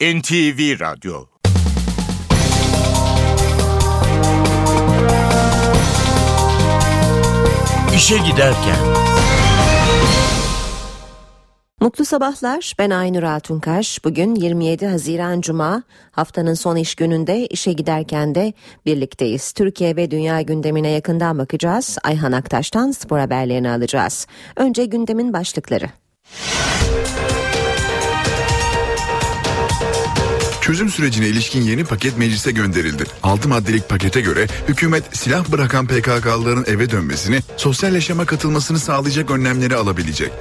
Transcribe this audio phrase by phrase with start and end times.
[0.00, 1.26] NTV Radyo
[7.96, 8.76] İşe Giderken
[11.80, 12.74] Mutlu sabahlar.
[12.78, 14.04] Ben Aynur Altunkaş.
[14.04, 15.82] Bugün 27 Haziran Cuma.
[16.10, 18.52] Haftanın son iş gününde işe giderken de
[18.86, 19.52] birlikteyiz.
[19.52, 21.98] Türkiye ve dünya gündemine yakından bakacağız.
[22.04, 24.26] Ayhan Aktaş'tan spor haberlerini alacağız.
[24.56, 25.86] Önce gündemin başlıkları.
[30.70, 33.04] Çözüm sürecine ilişkin yeni paket meclise gönderildi.
[33.22, 39.76] 6 maddelik pakete göre hükümet silah bırakan PKK'lıların eve dönmesini, sosyal yaşama katılmasını sağlayacak önlemleri
[39.76, 40.32] alabilecek.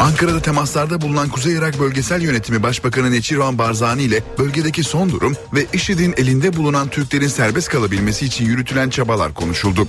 [0.00, 5.66] Ankara'da temaslarda bulunan Kuzey Irak Bölgesel Yönetimi Başbakanı Neçirvan Barzani ile bölgedeki son durum ve
[5.72, 9.86] IŞİD'in elinde bulunan Türklerin serbest kalabilmesi için yürütülen çabalar konuşuldu.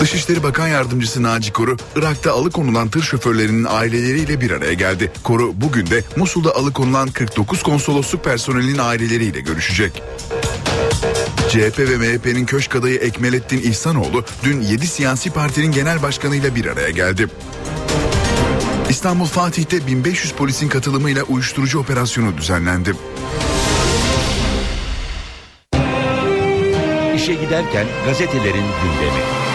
[0.00, 5.12] Dışişleri Bakan Yardımcısı Naci Koru, Irak'ta alıkonulan tır şoförlerinin aileleriyle bir araya geldi.
[5.22, 10.02] Koru bugün de Musul'da alıkonulan 49 konsolosluk personelinin aileleriyle görüşecek.
[11.48, 16.90] CHP ve MHP'nin köşk adayı Ekmelettin İhsanoğlu dün 7 siyasi partinin genel başkanıyla bir araya
[16.90, 17.28] geldi.
[18.88, 22.94] İstanbul Fatih'te 1500 polisin katılımıyla uyuşturucu operasyonu düzenlendi.
[27.16, 29.45] İşe Giderken gazetelerin gündemi.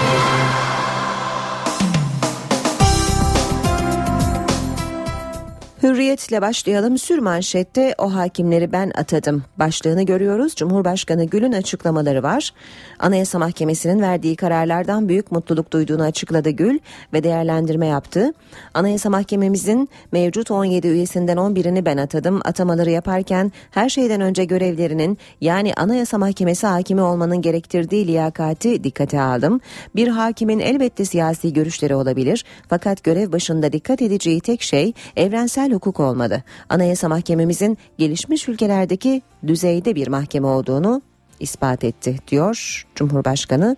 [5.83, 6.97] Hürriyetle başlayalım.
[6.97, 9.43] Sür manşette o hakimleri ben atadım.
[9.57, 10.55] Başlığını görüyoruz.
[10.55, 12.53] Cumhurbaşkanı Gül'ün açıklamaları var.
[12.99, 16.79] Anayasa Mahkemesi'nin verdiği kararlardan büyük mutluluk duyduğunu açıkladı Gül
[17.13, 18.33] ve değerlendirme yaptı.
[18.73, 22.41] Anayasa Mahkememizin mevcut 17 üyesinden 11'ini ben atadım.
[22.45, 29.59] Atamaları yaparken her şeyden önce görevlerinin yani Anayasa Mahkemesi hakimi olmanın gerektirdiği liyakati dikkate aldım.
[29.95, 35.99] Bir hakimin elbette siyasi görüşleri olabilir fakat görev başında dikkat edeceği tek şey evrensel hukuk
[35.99, 36.43] olmalı.
[36.69, 41.01] Anayasa Mahkememizin gelişmiş ülkelerdeki düzeyde bir mahkeme olduğunu
[41.41, 43.77] ispat etti diyor Cumhurbaşkanı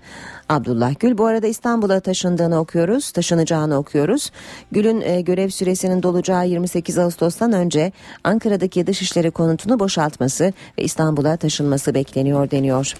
[0.50, 1.18] Abdullah Gül.
[1.18, 4.32] Bu arada İstanbul'a taşındığını okuyoruz, taşınacağını okuyoruz.
[4.72, 7.92] Gül'ün e, görev süresinin dolacağı 28 Ağustos'tan önce
[8.24, 12.94] Ankara'daki dışişleri konutunu boşaltması ve İstanbul'a taşınması bekleniyor deniyor.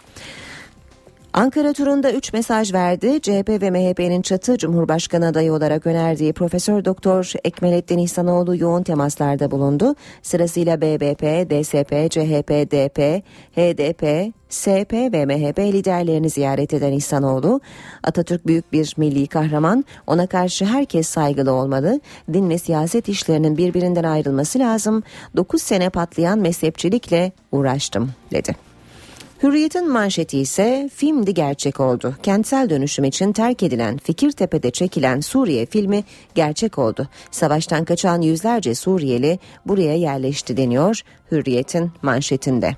[1.36, 3.22] Ankara turunda 3 mesaj verdi.
[3.22, 9.96] CHP ve MHP'nin çatı Cumhurbaşkanı adayı olarak önerdiği Profesör Doktor Ekmelettin İhsanoğlu yoğun temaslarda bulundu.
[10.22, 13.24] Sırasıyla BBP, DSP, CHP, DP,
[13.56, 17.62] HDP, SP ve MHP liderlerini ziyaret eden İhsanoğlu,
[18.04, 22.00] Atatürk büyük bir milli kahraman, ona karşı herkes saygılı olmalı,
[22.34, 25.04] din ve siyaset işlerinin birbirinden ayrılması lazım,
[25.36, 28.73] 9 sene patlayan mezhepçilikle uğraştım dedi.
[29.44, 32.16] Hürriyet'in manşeti ise filmdi gerçek oldu.
[32.24, 36.04] Kentsel dönüşüm için terk edilen Fikirtepe'de çekilen Suriye filmi
[36.36, 37.10] gerçek oldu.
[37.32, 42.76] Savaştan kaçan yüzlerce Suriyeli buraya yerleşti deniyor Hürriyet'in manşetinde.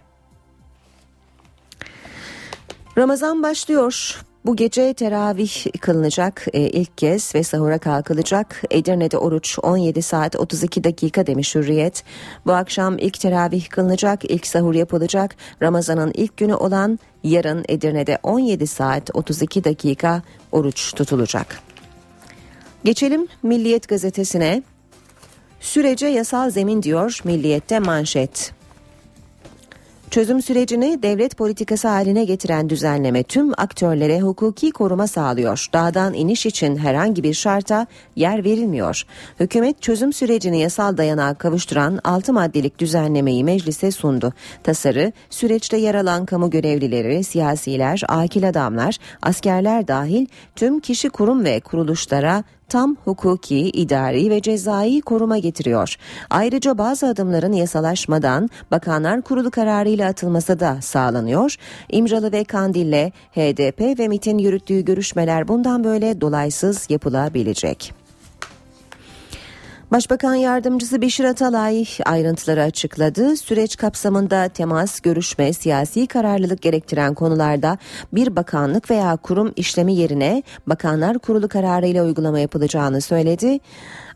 [2.98, 4.22] Ramazan başlıyor.
[4.46, 8.64] Bu gece teravih kılınacak e, ilk kez ve sahura kalkılacak.
[8.72, 12.04] Edirne'de oruç 17 saat 32 dakika demiş Hürriyet.
[12.46, 15.36] Bu akşam ilk teravih kılınacak, ilk sahur yapılacak.
[15.62, 21.60] Ramazan'ın ilk günü olan yarın Edirne'de 17 saat 32 dakika oruç tutulacak.
[22.84, 24.64] Geçelim Milliyet gazetesine.
[25.60, 28.55] Sürece yasal zemin diyor Milliyet'te manşet.
[30.12, 35.68] Çözüm sürecini devlet politikası haline getiren düzenleme tüm aktörlere hukuki koruma sağlıyor.
[35.74, 39.04] Dağdan iniş için herhangi bir şarta yer verilmiyor.
[39.40, 44.34] Hükümet çözüm sürecini yasal dayanağa kavuşturan 6 maddelik düzenlemeyi meclise sundu.
[44.64, 51.60] Tasarı süreçte yer alan kamu görevlileri, siyasiler, akil adamlar, askerler dahil tüm kişi kurum ve
[51.60, 55.96] kuruluşlara tam hukuki, idari ve cezai koruma getiriyor.
[56.30, 61.56] Ayrıca bazı adımların yasalaşmadan Bakanlar Kurulu kararıyla atılması da sağlanıyor.
[61.90, 68.05] İmralı ve Kandil'le HDP ve MIT'in yürüttüğü görüşmeler bundan böyle dolaysız yapılabilecek.
[69.92, 73.38] Başbakan Yardımcısı Beşir Atalay ayrıntıları açıkladı.
[73.38, 77.78] Süreç kapsamında temas, görüşme, siyasi kararlılık gerektiren konularda
[78.14, 83.60] bir bakanlık veya kurum işlemi yerine Bakanlar Kurulu kararıyla uygulama yapılacağını söyledi.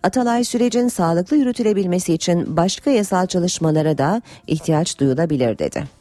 [0.04, 5.99] Atalay sürecin sağlıklı yürütülebilmesi için başka yasal çalışmalara da ihtiyaç duyulabilir dedi.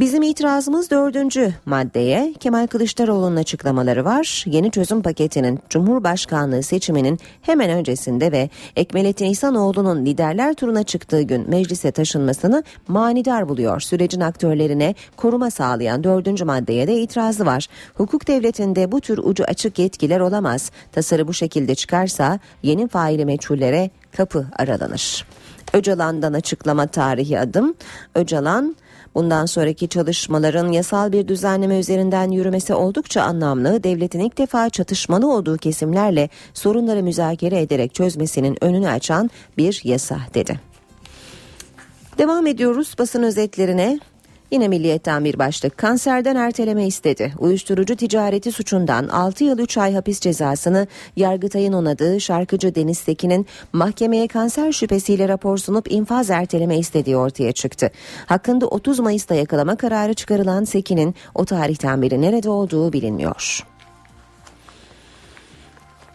[0.00, 4.44] Bizim itirazımız dördüncü maddeye Kemal Kılıçdaroğlu'nun açıklamaları var.
[4.46, 11.92] Yeni çözüm paketinin Cumhurbaşkanlığı seçiminin hemen öncesinde ve Ekmelettin İhsanoğlu'nun liderler turuna çıktığı gün meclise
[11.92, 13.80] taşınmasını manidar buluyor.
[13.80, 17.66] Sürecin aktörlerine koruma sağlayan dördüncü maddeye de itirazı var.
[17.94, 20.70] Hukuk devletinde bu tür ucu açık yetkiler olamaz.
[20.92, 25.26] Tasarı bu şekilde çıkarsa yeni faili meçhullere kapı aralanır.
[25.72, 27.74] Öcalan'dan açıklama tarihi adım.
[28.14, 28.76] Öcalan
[29.18, 35.56] Bundan sonraki çalışmaların yasal bir düzenleme üzerinden yürümesi oldukça anlamlı, devletin ilk defa çatışmalı olduğu
[35.56, 40.60] kesimlerle sorunları müzakere ederek çözmesinin önünü açan bir yasa dedi.
[42.18, 44.00] Devam ediyoruz basın özetlerine.
[44.50, 47.32] Yine milliyetten bir başlık kanserden erteleme istedi.
[47.38, 50.86] Uyuşturucu ticareti suçundan 6 yıl 3 ay hapis cezasını
[51.16, 57.90] Yargıtay'ın onadığı şarkıcı Deniz Tekin'in mahkemeye kanser şüphesiyle rapor sunup infaz erteleme istediği ortaya çıktı.
[58.26, 63.66] Hakkında 30 Mayıs'ta yakalama kararı çıkarılan Sekin'in o tarihten beri nerede olduğu bilinmiyor.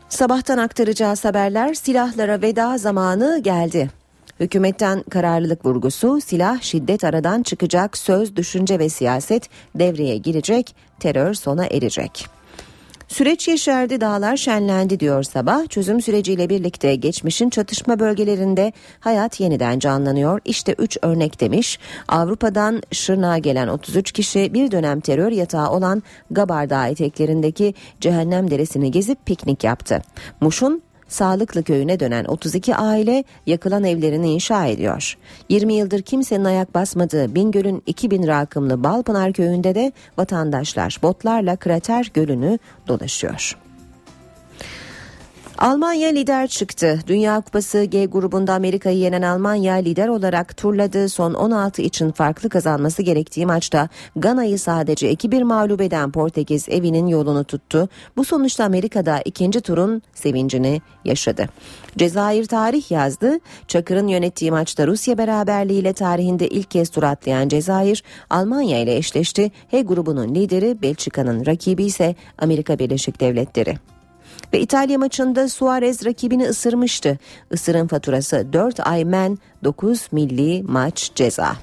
[0.09, 4.02] Sabahtan aktaracağız haberler silahlara veda zamanı geldi.
[4.43, 11.65] Hükümetten kararlılık vurgusu silah şiddet aradan çıkacak söz düşünce ve siyaset devreye girecek terör sona
[11.65, 12.25] erecek.
[13.07, 15.69] Süreç yeşerdi dağlar şenlendi diyor sabah.
[15.69, 20.39] Çözüm süreciyle birlikte geçmişin çatışma bölgelerinde hayat yeniden canlanıyor.
[20.45, 21.79] İşte 3 örnek demiş.
[22.07, 28.91] Avrupa'dan Şırnak'a gelen 33 kişi bir dönem terör yatağı olan Gabar Dağı eteklerindeki Cehennem Deresi'ni
[28.91, 30.01] gezip piknik yaptı.
[30.41, 35.17] Muş'un Sağlıklı köyüne dönen 32 aile yakılan evlerini inşa ediyor.
[35.49, 42.59] 20 yıldır kimsenin ayak basmadığı Bingöl'ün 2000 rakımlı Balpınar köyünde de vatandaşlar botlarla krater gölünü
[42.87, 43.62] dolaşıyor.
[45.57, 46.99] Almanya lider çıktı.
[47.07, 51.09] Dünya Kupası G grubunda Amerika'yı yenen Almanya lider olarak turladı.
[51.09, 57.43] Son 16 için farklı kazanması gerektiği maçta Gana'yı sadece 2-1 mağlup eden Portekiz evinin yolunu
[57.43, 57.89] tuttu.
[58.17, 61.45] Bu sonuçta Amerika'da ikinci turun sevincini yaşadı.
[61.97, 63.39] Cezayir tarih yazdı.
[63.67, 69.51] Çakır'ın yönettiği maçta Rusya beraberliğiyle tarihinde ilk kez tur atlayan Cezayir Almanya ile eşleşti.
[69.71, 73.92] H grubunun lideri Belçika'nın rakibi ise Amerika Birleşik Devletleri.
[74.53, 77.17] Ve İtalya maçında Suarez rakibini ısırmıştı.
[77.51, 81.55] Isırın faturası 4 ay men 9 milli maç ceza.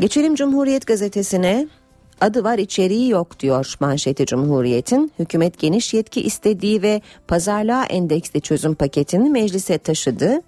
[0.00, 1.68] Geçelim Cumhuriyet gazetesine.
[2.20, 5.12] Adı var içeriği yok diyor manşeti Cumhuriyet'in.
[5.18, 10.40] Hükümet geniş yetki istediği ve pazarlığa endeksli çözüm paketini meclise taşıdı.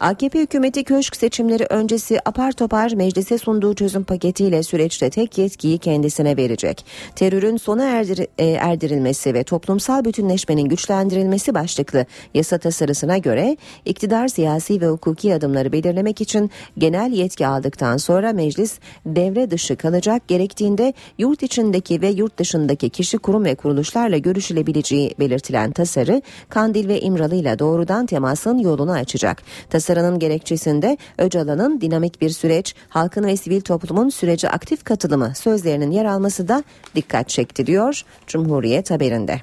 [0.00, 6.36] AKP hükümeti köşk seçimleri öncesi apar topar meclise sunduğu çözüm paketiyle süreçte tek yetkiyi kendisine
[6.36, 6.84] verecek.
[7.14, 14.80] Terörün sona erdir, e, erdirilmesi ve toplumsal bütünleşmenin güçlendirilmesi başlıklı yasa tasarısına göre iktidar siyasi
[14.80, 21.42] ve hukuki adımları belirlemek için genel yetki aldıktan sonra meclis devre dışı kalacak gerektiğinde yurt
[21.42, 27.58] içindeki ve yurt dışındaki kişi kurum ve kuruluşlarla görüşülebileceği belirtilen tasarı Kandil ve İmralı ile
[27.58, 29.42] doğrudan temasın yolunu açacak.
[29.70, 35.90] Tasarı Tasarının gerekçesinde Öcalan'ın dinamik bir süreç, halkın ve sivil toplumun sürece aktif katılımı sözlerinin
[35.90, 39.40] yer alması da dikkat çekti diyor Cumhuriyet haberinde.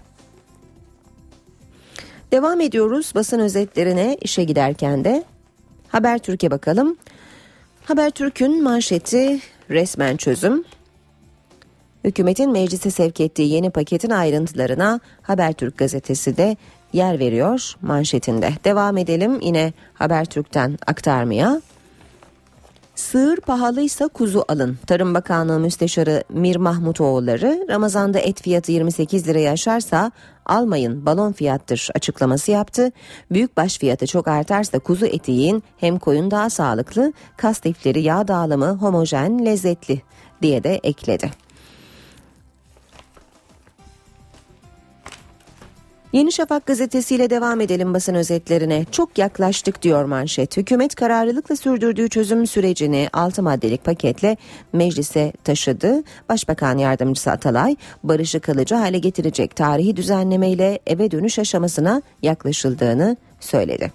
[2.31, 5.23] Devam ediyoruz basın özetlerine işe giderken de
[5.87, 6.97] Habertürk'e bakalım.
[7.85, 10.63] Habertürk'ün manşeti resmen çözüm.
[12.03, 16.57] Hükümetin meclise sevk ettiği yeni paketin ayrıntılarına Habertürk gazetesi de
[16.93, 18.53] yer veriyor manşetinde.
[18.63, 21.61] Devam edelim yine Habertürk'ten aktarmaya.
[22.95, 24.77] Sığır pahalıysa kuzu alın.
[24.87, 30.11] Tarım Bakanlığı Müsteşarı Mir Mahmutoğulları Ramazan'da et fiyatı 28 liraya aşarsa
[30.45, 32.91] almayın balon fiyattır açıklaması yaptı.
[33.31, 38.27] Büyük baş fiyatı çok artarsa kuzu eti yiyin hem koyun daha sağlıklı kas lifleri yağ
[38.27, 40.01] dağılımı homojen lezzetli
[40.41, 41.31] diye de ekledi.
[46.13, 48.85] Yeni Şafak gazetesiyle devam edelim basın özetlerine.
[48.91, 50.57] Çok yaklaştık diyor manşet.
[50.57, 54.37] Hükümet kararlılıkla sürdürdüğü çözüm sürecini 6 maddelik paketle
[54.73, 56.03] meclise taşıdı.
[56.29, 63.91] Başbakan yardımcısı Atalay barışı kalıcı hale getirecek tarihi düzenlemeyle eve dönüş aşamasına yaklaşıldığını söyledi.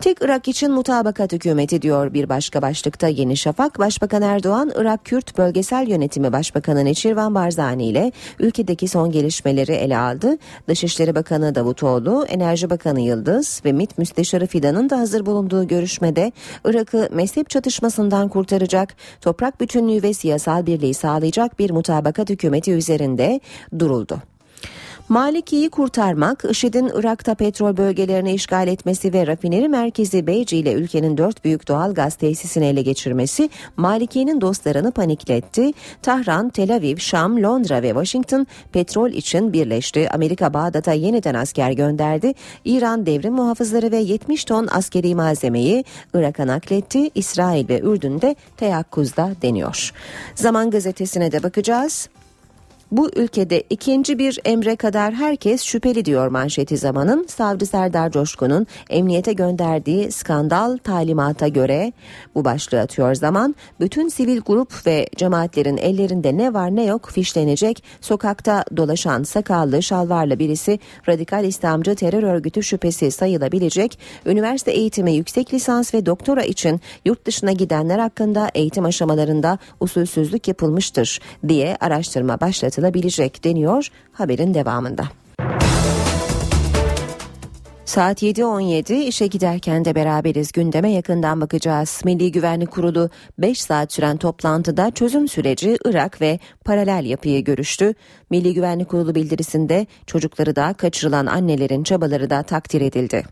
[0.00, 3.78] Tek Irak için mutabakat hükümeti diyor bir başka başlıkta Yeni Şafak.
[3.78, 10.38] Başbakan Erdoğan, Irak Kürt Bölgesel Yönetimi Başbakanı Neçirvan Barzani ile ülkedeki son gelişmeleri ele aldı.
[10.68, 16.32] Dışişleri Bakanı Davutoğlu, Enerji Bakanı Yıldız ve MİT Müsteşarı Fidan'ın da hazır bulunduğu görüşmede
[16.64, 23.40] Irak'ı mezhep çatışmasından kurtaracak, toprak bütünlüğü ve siyasal birliği sağlayacak bir mutabakat hükümeti üzerinde
[23.78, 24.22] duruldu.
[25.08, 31.44] Maliki'yi kurtarmak, IŞİD'in Irak'ta petrol bölgelerini işgal etmesi ve rafineri merkezi Beyci ile ülkenin dört
[31.44, 35.72] büyük doğal gaz tesisini ele geçirmesi Maliki'nin dostlarını panikletti.
[36.02, 40.10] Tahran, Tel Aviv, Şam, Londra ve Washington petrol için birleşti.
[40.10, 42.34] Amerika Bağdat'a yeniden asker gönderdi.
[42.64, 45.84] İran devrim muhafızları ve 70 ton askeri malzemeyi
[46.14, 47.10] Irak'a nakletti.
[47.14, 49.92] İsrail ve Ürdün'de teyakkuzda deniyor.
[50.34, 52.08] Zaman gazetesine de bakacağız.
[52.92, 57.26] Bu ülkede ikinci bir emre kadar herkes şüpheli diyor manşeti zamanın.
[57.28, 61.92] Savcı Serdar Coşkun'un emniyete gönderdiği skandal talimata göre
[62.34, 67.84] bu başlığı atıyor zaman bütün sivil grup ve cemaatlerin ellerinde ne var ne yok fişlenecek.
[68.00, 70.78] Sokakta dolaşan sakallı şalvarlı birisi
[71.08, 73.98] radikal İslamcı terör örgütü şüphesi sayılabilecek.
[74.26, 81.20] Üniversite eğitimi yüksek lisans ve doktora için yurt dışına gidenler hakkında eğitim aşamalarında usulsüzlük yapılmıştır
[81.48, 82.36] diye araştırma
[82.76, 85.08] başlatılabilecek deniyor haberin devamında.
[87.84, 92.00] Saat 7.17 işe giderken de beraberiz gündeme yakından bakacağız.
[92.04, 97.94] Milli Güvenlik Kurulu 5 saat süren toplantıda çözüm süreci Irak ve paralel yapıyı görüştü.
[98.30, 103.24] Milli Güvenlik Kurulu bildirisinde çocukları da kaçırılan annelerin çabaları da takdir edildi.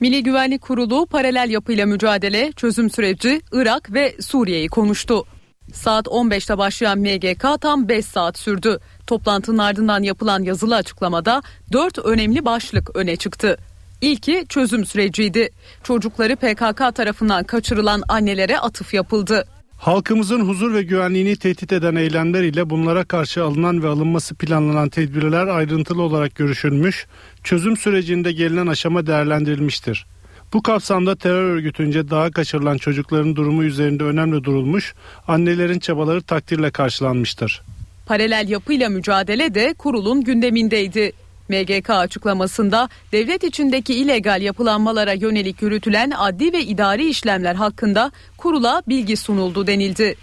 [0.00, 5.24] Milli Güvenlik Kurulu paralel yapıyla mücadele, çözüm süreci Irak ve Suriye'yi konuştu.
[5.72, 8.78] Saat 15'te başlayan MGK tam 5 saat sürdü.
[9.06, 11.42] Toplantının ardından yapılan yazılı açıklamada
[11.72, 13.58] 4 önemli başlık öne çıktı.
[14.00, 15.48] İlki çözüm süreciydi.
[15.82, 19.44] Çocukları PKK tarafından kaçırılan annelere atıf yapıldı.
[19.78, 25.46] Halkımızın huzur ve güvenliğini tehdit eden eylemler ile bunlara karşı alınan ve alınması planlanan tedbirler
[25.46, 27.06] ayrıntılı olarak görüşülmüş,
[27.44, 30.06] çözüm sürecinde gelinen aşama değerlendirilmiştir.
[30.54, 34.94] Bu kapsamda terör örgütünce daha kaçırılan çocukların durumu üzerinde önemli durulmuş,
[35.28, 37.62] annelerin çabaları takdirle karşılanmıştır.
[38.06, 41.12] Paralel yapıyla mücadele de kurulun gündemindeydi.
[41.48, 49.16] MGK açıklamasında devlet içindeki illegal yapılanmalara yönelik yürütülen adli ve idari işlemler hakkında kurula bilgi
[49.16, 50.16] sunuldu denildi.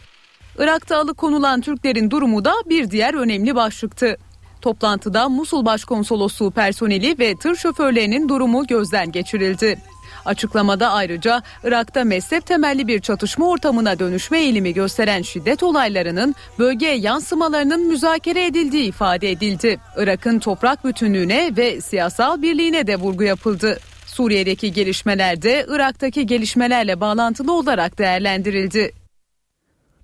[0.58, 4.18] Irak'ta alıkonulan Türklerin durumu da bir diğer önemli başlıktı.
[4.62, 9.78] Toplantıda Musul Başkonsolosluğu personeli ve tır şoförlerinin durumu gözden geçirildi.
[10.25, 17.88] Açıklamada ayrıca Irak'ta mezhep temelli bir çatışma ortamına dönüşme eğilimi gösteren şiddet olaylarının bölgeye yansımalarının
[17.88, 19.80] müzakere edildiği ifade edildi.
[19.98, 23.80] Irak'ın toprak bütünlüğüne ve siyasal birliğine de vurgu yapıldı.
[24.06, 29.00] Suriye'deki gelişmeler de Irak'taki gelişmelerle bağlantılı olarak değerlendirildi.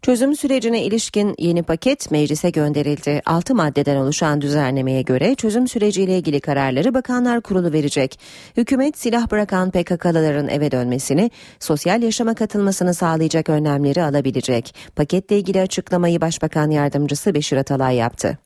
[0.08, 3.22] Çözüm sürecine ilişkin yeni paket meclise gönderildi.
[3.26, 8.20] 6 maddeden oluşan düzenlemeye göre çözüm süreciyle ilgili kararları Bakanlar Kurulu verecek.
[8.58, 14.76] Hükümet silah bırakan PKK'lıların eve dönmesini, sosyal yaşama katılmasını sağlayacak önlemleri alabilecek.
[14.96, 18.38] Paketle ilgili açıklamayı Başbakan Yardımcısı Beşir Atalay yaptı.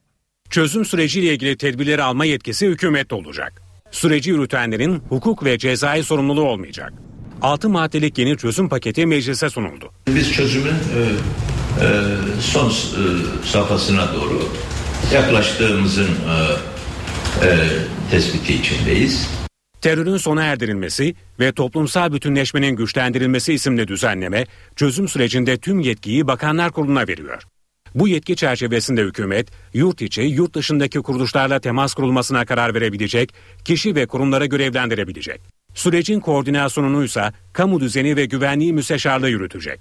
[0.50, 3.62] Çözüm süreciyle ilgili tedbirleri alma yetkisi hükümette olacak.
[3.92, 6.94] Süreci yürütenlerin hukuk ve cezai sorumluluğu olmayacak.
[7.42, 9.92] 6 maddelik yeni çözüm paketi meclise sunuldu.
[10.08, 11.02] Biz çözümün e,
[11.82, 11.88] e,
[12.42, 12.72] son e,
[13.46, 14.44] safhasına doğru
[15.14, 17.50] yaklaştığımızın e, e,
[18.12, 19.28] tespiti içindeyiz.
[19.82, 24.46] Terörün sona erdirilmesi ve toplumsal bütünleşmenin güçlendirilmesi isimli düzenleme
[24.76, 27.44] çözüm sürecinde tüm yetkiyi Bakanlar Kurulu'na veriyor.
[27.96, 33.34] Bu yetki çerçevesinde hükümet yurt içi, yurt dışındaki kuruluşlarla temas kurulmasına karar verebilecek,
[33.66, 35.61] kişi ve kurumlara görevlendirebilecek.
[35.74, 39.80] Sürecin koordinasyonunu ise kamu düzeni ve güvenliği müsteşarlığı yürütecek.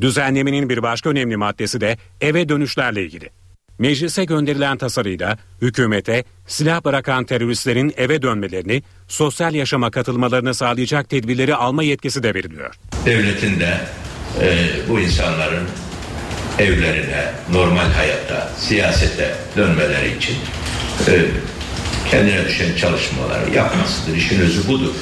[0.00, 3.30] Düzenlemenin bir başka önemli maddesi de eve dönüşlerle ilgili.
[3.78, 11.82] Meclise gönderilen tasarıyla hükümete silah bırakan teröristlerin eve dönmelerini, sosyal yaşama katılmalarını sağlayacak tedbirleri alma
[11.82, 12.74] yetkisi de veriliyor.
[13.06, 13.80] Devletin de
[14.40, 15.68] e, bu insanların
[16.58, 20.36] evlerine, normal hayatta, siyasete dönmeleri için
[21.08, 21.12] e,
[22.10, 24.16] kendine düşen çalışmaları yapmasıdır.
[24.16, 24.94] İşin özü budur.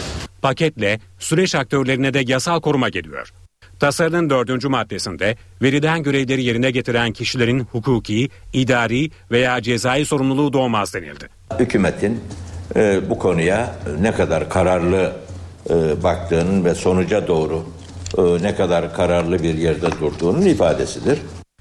[0.42, 3.32] Paketle süreç aktörlerine de yasal koruma geliyor.
[3.80, 11.28] Tasarının dördüncü maddesinde verilen görevleri yerine getiren kişilerin hukuki, idari veya cezai sorumluluğu doğmaz denildi.
[11.59, 12.20] Hükümetin
[12.76, 15.12] e, bu konuya ne kadar kararlı
[15.70, 17.64] e, baktığının ve sonuca doğru
[18.18, 21.18] e, ne kadar kararlı bir yerde durduğunun ifadesidir.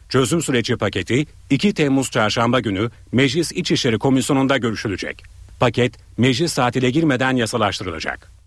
[0.10, 5.24] Çözüm süreci paketi 2 Temmuz çarşamba günü Meclis İçişleri Komisyonu'nda görüşülecek.
[5.60, 8.39] Paket meclis tatile girmeden yasalaştırılacak.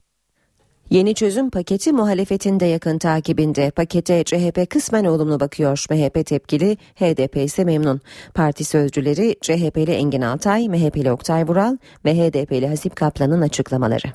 [0.92, 3.70] Yeni çözüm paketi muhalefetin de yakın takibinde.
[3.70, 5.84] Pakete CHP kısmen olumlu bakıyor.
[5.90, 8.00] MHP tepkili, HDP ise memnun.
[8.34, 14.06] Parti sözcüleri CHP'li Engin Altay, MHP'li Oktay Vural ve HDP'li Hasip Kaplan'ın açıklamaları.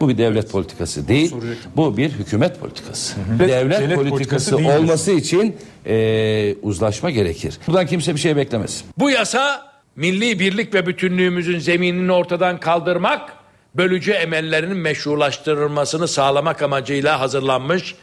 [0.00, 1.34] Bu bir devlet politikası değil.
[1.76, 3.16] Bu bir hükümet politikası.
[3.38, 5.56] Devlet, devlet politikası, politikası olması için
[5.86, 7.58] e, uzlaşma gerekir.
[7.66, 8.86] Buradan kimse bir şey beklemesin.
[8.98, 13.37] Bu yasa milli birlik ve bütünlüğümüzün zeminini ortadan kaldırmak,
[13.78, 17.94] bölücü emellerinin meşrulaştırılmasını sağlamak amacıyla hazırlanmış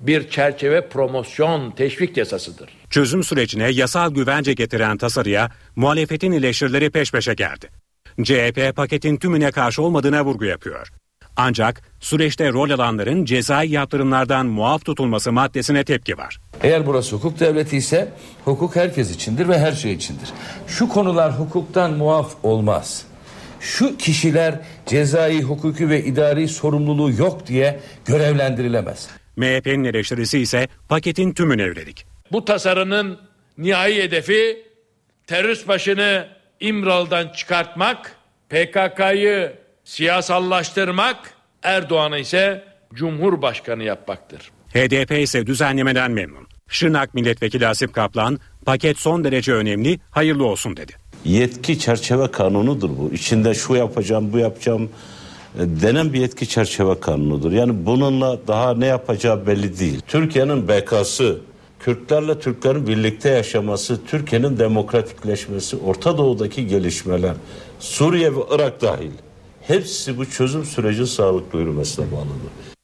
[0.00, 2.68] bir çerçeve promosyon teşvik yasasıdır.
[2.90, 7.68] Çözüm sürecine yasal güvence getiren tasarıya muhalefetin eleştirileri peş peşe geldi.
[8.22, 10.88] CHP paketin tümüne karşı olmadığına vurgu yapıyor.
[11.36, 16.40] Ancak süreçte rol alanların cezai yaptırımlardan muaf tutulması maddesine tepki var.
[16.62, 18.08] Eğer burası hukuk devleti ise
[18.44, 20.28] hukuk herkes içindir ve her şey içindir.
[20.66, 23.09] Şu konular hukuktan muaf olmaz.
[23.60, 24.54] Şu kişiler
[24.86, 29.08] cezai, hukuki ve idari sorumluluğu yok diye görevlendirilemez.
[29.36, 32.06] MHP'nin eleştirisi ise paketin tümüne yönelik.
[32.32, 33.18] Bu tasarının
[33.58, 34.66] nihai hedefi
[35.26, 36.28] terörist başını
[36.60, 38.16] İmralı'dan çıkartmak,
[38.48, 39.52] PKK'yı
[39.84, 41.16] siyasallaştırmak,
[41.62, 42.64] Erdoğan'ı ise
[42.94, 44.50] Cumhurbaşkanı yapmaktır.
[44.74, 46.48] HDP ise düzenlemeden memnun.
[46.68, 50.92] Şırnak Milletvekili Asip Kaplan, paket son derece önemli, hayırlı olsun dedi.
[51.24, 53.14] Yetki çerçeve kanunudur bu.
[53.14, 54.90] İçinde şu yapacağım, bu yapacağım
[55.58, 57.52] e, denen bir yetki çerçeve kanunudur.
[57.52, 60.00] Yani bununla daha ne yapacağı belli değil.
[60.06, 61.38] Türkiye'nin bekası,
[61.80, 67.34] Kürtlerle Türklerin birlikte yaşaması, Türkiye'nin demokratikleşmesi, Orta Doğu'daki gelişmeler,
[67.80, 69.10] Suriye ve Irak dahil
[69.60, 72.79] hepsi bu çözüm süreci sağlıklı yürümesine bağlıdır.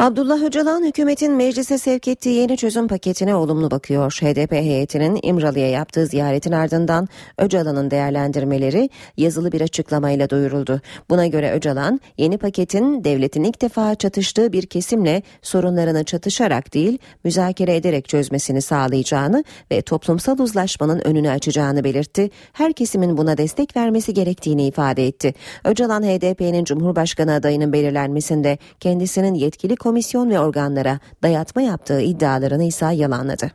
[0.00, 4.18] Abdullah Öcalan hükümetin meclise sevk ettiği yeni çözüm paketine olumlu bakıyor.
[4.22, 10.80] HDP heyetinin İmralı'ya yaptığı ziyaretin ardından Öcalan'ın değerlendirmeleri yazılı bir açıklamayla duyuruldu.
[11.10, 17.76] Buna göre Öcalan yeni paketin devletin ilk defa çatıştığı bir kesimle sorunlarını çatışarak değil müzakere
[17.76, 22.30] ederek çözmesini sağlayacağını ve toplumsal uzlaşmanın önünü açacağını belirtti.
[22.52, 25.34] Her kesimin buna destek vermesi gerektiğini ifade etti.
[25.64, 33.50] Öcalan HDP'nin Cumhurbaşkanı adayının belirlenmesinde kendisinin yetkili komisyon ve organlara dayatma yaptığı iddialarını ise yalanladı.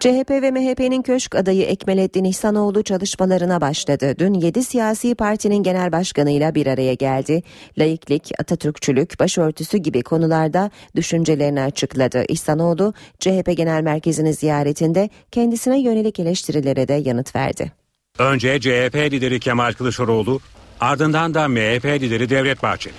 [0.00, 4.14] CHP ve MHP'nin köşk adayı Ekmelettin İhsanoğlu çalışmalarına başladı.
[4.18, 7.42] Dün 7 siyasi partinin genel başkanıyla bir araya geldi.
[7.78, 12.24] Laiklik, Atatürkçülük, başörtüsü gibi konularda düşüncelerini açıkladı.
[12.28, 17.72] İhsanoğlu, CHP Genel Merkezi'ni ziyaretinde kendisine yönelik eleştirilere de yanıt verdi.
[18.18, 20.40] Önce CHP lideri Kemal Kılıçdaroğlu,
[20.80, 22.94] ardından da MHP lideri Devlet Bahçeli.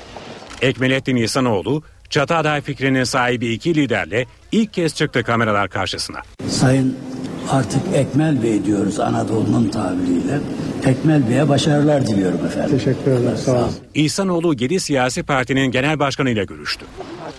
[0.61, 6.21] Ekmelettin İhsanoğlu, çatı aday fikrinin sahibi iki liderle ilk kez çıktı kameralar karşısına.
[6.49, 6.97] Sayın
[7.49, 10.39] artık Ekmel Bey diyoruz Anadolu'nun tabiriyle.
[10.85, 12.77] Ekmel Bey'e başarılar diliyorum efendim.
[12.77, 13.37] Teşekkür ederim.
[13.37, 13.71] Sağ olun.
[13.93, 16.85] İhsanoğlu 7 siyasi partinin genel başkanıyla görüştü.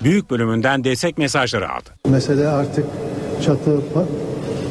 [0.02, 1.90] Büyük bölümünden destek mesajları aldı.
[2.08, 2.84] Mesele artık
[3.44, 3.80] çatı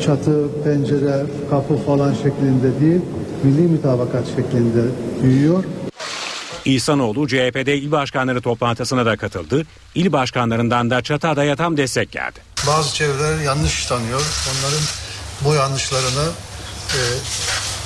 [0.06, 3.02] çatı, pencere, kapı falan şeklinde değil,
[3.44, 4.82] milli mütabakat şeklinde
[5.24, 5.64] büyüyor.
[6.66, 9.66] İhsanoğlu CHP'de il başkanları toplantısına da katıldı.
[9.96, 12.40] İl başkanlarından da çatı adaya tam destek geldi.
[12.68, 14.22] Bazı çevreler yanlış tanıyor.
[14.50, 14.84] Onların
[15.42, 16.30] bu yanlışlarını
[16.90, 17.00] e,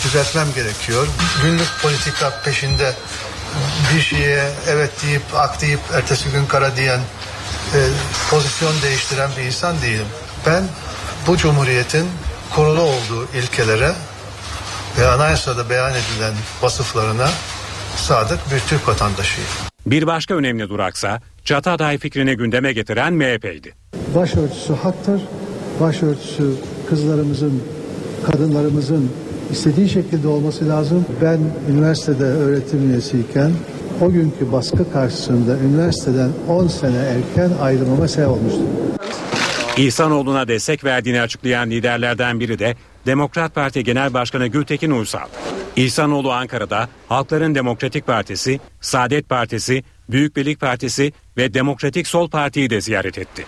[0.03, 1.07] düzeltmem gerekiyor.
[1.43, 2.93] Günlük politika peşinde
[3.95, 6.99] bir şeye evet deyip ak deyip ertesi gün kara diyen
[7.73, 7.79] e,
[8.29, 10.05] pozisyon değiştiren bir insan değilim.
[10.45, 10.63] Ben
[11.27, 12.07] bu cumhuriyetin
[12.55, 13.95] kurulu olduğu ilkelere
[14.99, 17.27] ve anayasada beyan edilen vasıflarına
[17.95, 19.49] sadık bir Türk vatandaşıyım.
[19.85, 23.73] Bir başka önemli duraksa çatı aday fikrini gündeme getiren MHP'ydi.
[24.15, 25.21] Başörtüsü haktır.
[25.79, 26.53] Başörtüsü
[26.89, 27.63] kızlarımızın,
[28.25, 29.11] kadınlarımızın
[29.51, 31.05] istediği şekilde olması lazım.
[31.21, 33.51] Ben üniversitede öğretim üyesiyken
[34.01, 38.61] o günkü baskı karşısında üniversiteden 10 sene erken ayrılmama sebep olmuştu.
[39.77, 45.27] İhsanoğlu'na destek verdiğini açıklayan liderlerden biri de Demokrat Parti Genel Başkanı Gültekin Uysal.
[45.75, 52.81] İhsanoğlu Ankara'da Halkların Demokratik Partisi, Saadet Partisi, Büyük Birlik Partisi ve Demokratik Sol Parti'yi de
[52.81, 53.45] ziyaret etti.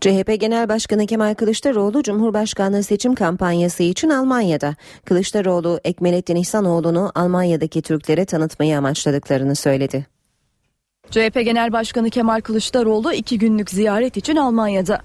[0.00, 4.76] CHP Genel Başkanı Kemal Kılıçdaroğlu Cumhurbaşkanlığı seçim kampanyası için Almanya'da.
[5.04, 10.13] Kılıçdaroğlu Ekmelettin İhsanoğlu'nu Almanya'daki Türklere tanıtmayı amaçladıklarını söyledi.
[11.10, 15.00] CHP Genel Başkanı Kemal Kılıçdaroğlu iki günlük ziyaret için Almanya'da.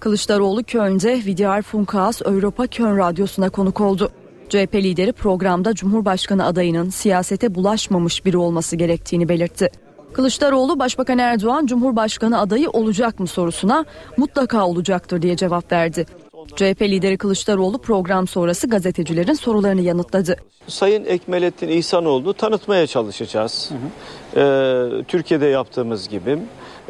[0.00, 4.10] Kılıçdaroğlu Köln'de VDR Funkhaus Avrupa Köln Radyosu'na konuk oldu.
[4.48, 9.70] CHP lideri programda Cumhurbaşkanı adayının siyasete bulaşmamış biri olması gerektiğini belirtti.
[10.12, 13.84] Kılıçdaroğlu Başbakan Erdoğan Cumhurbaşkanı adayı olacak mı sorusuna
[14.16, 16.06] mutlaka olacaktır diye cevap verdi.
[16.56, 20.36] CHP lideri Kılıçdaroğlu program sonrası gazetecilerin sorularını yanıtladı.
[20.66, 23.70] Sayın Ekmelettin İhsanoğlu tanıtmaya çalışacağız.
[24.36, 26.38] Ee, Türkiye'de yaptığımız gibi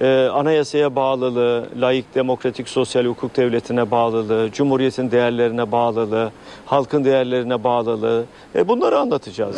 [0.00, 6.30] e, anayasaya bağlılığı, layık demokratik sosyal hukuk devletine bağlılığı, cumhuriyetin değerlerine bağlılığı,
[6.66, 9.56] halkın değerlerine bağlılığı e, bunları anlatacağız.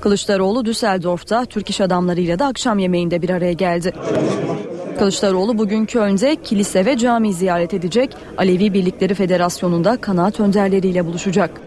[0.00, 3.92] Kılıçdaroğlu Düsseldorf'ta Türk iş adamlarıyla da akşam yemeğinde bir araya geldi.
[4.98, 8.10] Kılıçdaroğlu bugün Köln'de kilise ve cami ziyaret edecek.
[8.36, 11.65] Alevi Birlikleri Federasyonu'nda kanaat önderleriyle buluşacak.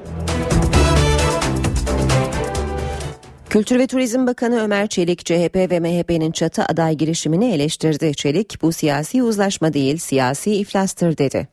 [3.49, 8.15] Kültür ve Turizm Bakanı Ömer Çelik CHP ve MHP'nin çatı aday girişimini eleştirdi.
[8.15, 11.47] Çelik bu siyasi uzlaşma değil siyasi iflastır dedi.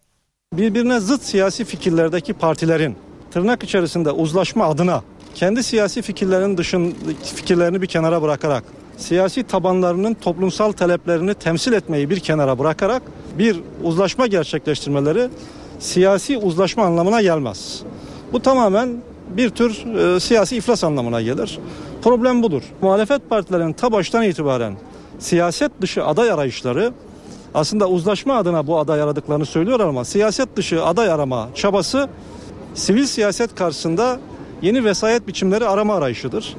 [0.53, 2.97] Birbirine zıt siyasi fikirlerdeki partilerin
[3.31, 5.03] tırnak içerisinde uzlaşma adına
[5.35, 6.95] kendi siyasi fikirlerin dışın
[7.35, 8.65] fikirlerini bir kenara bırakarak
[8.97, 13.03] siyasi tabanlarının toplumsal taleplerini temsil etmeyi bir kenara bırakarak
[13.39, 15.29] bir uzlaşma gerçekleştirmeleri
[15.79, 17.83] siyasi uzlaşma anlamına gelmez.
[18.33, 18.97] Bu tamamen
[19.29, 21.59] bir tür e, siyasi iflas anlamına gelir.
[22.03, 22.63] Problem budur.
[22.83, 24.77] Muhalefet partilerinin ta baştan itibaren
[25.19, 26.93] siyaset dışı aday arayışları
[27.55, 32.09] aslında uzlaşma adına bu aday aradıklarını söylüyorlar ama siyaset dışı aday arama çabası
[32.75, 34.21] sivil siyaset karşısında
[34.63, 36.57] yeni vesayet biçimleri arama arayışıdır.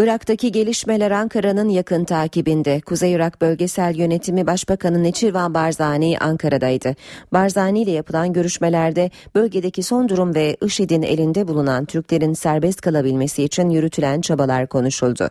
[0.00, 2.80] Irak'taki gelişmeler Ankara'nın yakın takibinde.
[2.80, 6.96] Kuzey Irak Bölgesel Yönetimi Başbakanı Neçirvan Barzani Ankara'daydı.
[7.32, 13.70] Barzani ile yapılan görüşmelerde bölgedeki son durum ve IŞİD'in elinde bulunan Türklerin serbest kalabilmesi için
[13.70, 15.30] yürütülen çabalar konuşuldu.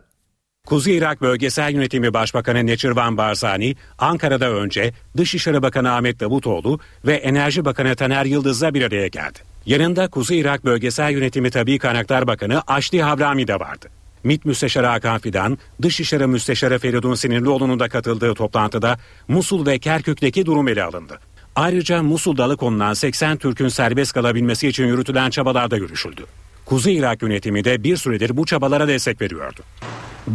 [0.67, 7.65] Kuzey Irak Bölgesel Yönetimi Başbakanı Neçirvan Barzani, Ankara'da önce Dışişleri Bakanı Ahmet Davutoğlu ve Enerji
[7.65, 9.39] Bakanı Taner Yıldız'la bir araya geldi.
[9.65, 13.98] Yanında Kuzey Irak Bölgesel Yönetimi Tabi Kaynaklar Bakanı Aşli Havrami de vardı.
[14.23, 20.67] MİT Müsteşarı Hakan Fidan, Dışişleri Müsteşarı Feridun Sinirlioğlu'nun da katıldığı toplantıda Musul ve Kerkük'teki durum
[20.67, 21.19] ele alındı.
[21.55, 26.25] Ayrıca Musul'da alıkonulan 80 Türk'ün serbest kalabilmesi için yürütülen çabalarda görüşüldü.
[26.65, 29.61] Kuzey Irak yönetimi de bir süredir bu çabalara destek veriyordu.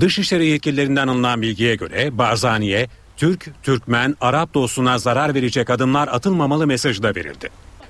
[0.01, 7.03] Dışişleri yetkililerinden alınan bilgiye göre Barzani'ye Türk, Türkmen, Arap dostuna zarar verecek adımlar atılmamalı mesajı
[7.03, 7.49] da verildi.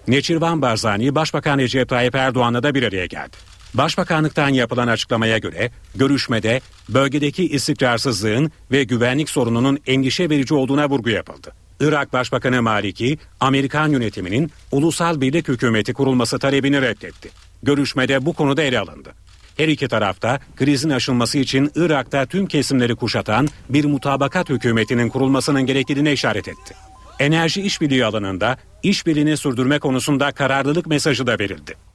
[0.09, 3.37] Neçirvan Barzani Başbakan Recep Tayyip Erdoğan'la da bir araya geldi.
[3.75, 11.53] Başbakanlıktan yapılan açıklamaya göre görüşmede bölgedeki istikrarsızlığın ve güvenlik sorununun endişe verici olduğuna vurgu yapıldı.
[11.81, 17.31] Irak Başbakanı Maliki, Amerikan yönetiminin ulusal birlik hükümeti kurulması talebini reddetti.
[17.63, 19.13] Görüşmede bu konuda ele alındı.
[19.57, 26.13] Her iki tarafta krizin aşılması için Irak'ta tüm kesimleri kuşatan bir mutabakat hükümetinin kurulmasının gerektiğine
[26.13, 26.75] işaret etti.
[27.19, 31.94] Enerji işbirliği alanında işbirliğini sürdürme konusunda kararlılık mesajı da verildi.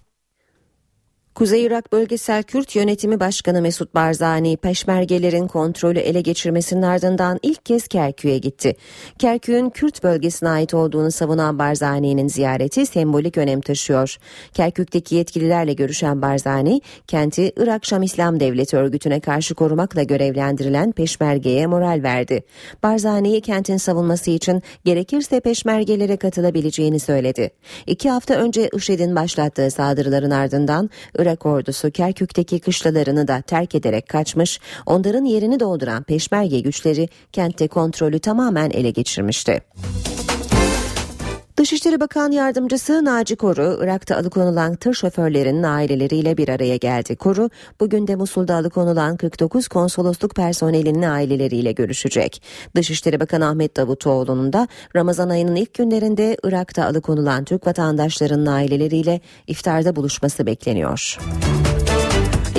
[1.35, 7.87] Kuzey Irak Bölgesel Kürt Yönetimi Başkanı Mesut Barzani, peşmergelerin kontrolü ele geçirmesinin ardından ilk kez
[7.87, 8.75] Kerkük'e gitti.
[9.19, 14.17] Kerkük'ün Kürt bölgesine ait olduğunu savunan Barzani'nin ziyareti sembolik önem taşıyor.
[14.53, 22.03] Kerkük'teki yetkililerle görüşen Barzani, kenti Irak Şam İslam Devleti örgütüne karşı korumakla görevlendirilen peşmergeye moral
[22.03, 22.43] verdi.
[22.83, 27.51] Barzani'yi kentin savunması için gerekirse peşmergelere katılabileceğini söyledi.
[27.87, 34.59] İki hafta önce IŞİD'in başlattığı saldırıların ardından Irak ordusu Kerkük'teki kışlalarını da terk ederek kaçmış,
[34.85, 39.61] onların yerini dolduran peşmerge güçleri kentte kontrolü tamamen ele geçirmişti.
[41.59, 47.15] Dışişleri Bakan Yardımcısı Naci Koru, Irak'ta alıkonulan tır şoförlerinin aileleriyle bir araya geldi.
[47.15, 52.43] Koru, bugün de Musul'da alıkonulan 49 konsolosluk personelinin aileleriyle görüşecek.
[52.75, 59.95] Dışişleri Bakanı Ahmet Davutoğlu'nun da Ramazan ayının ilk günlerinde Irak'ta alıkonulan Türk vatandaşlarının aileleriyle iftarda
[59.95, 61.17] buluşması bekleniyor.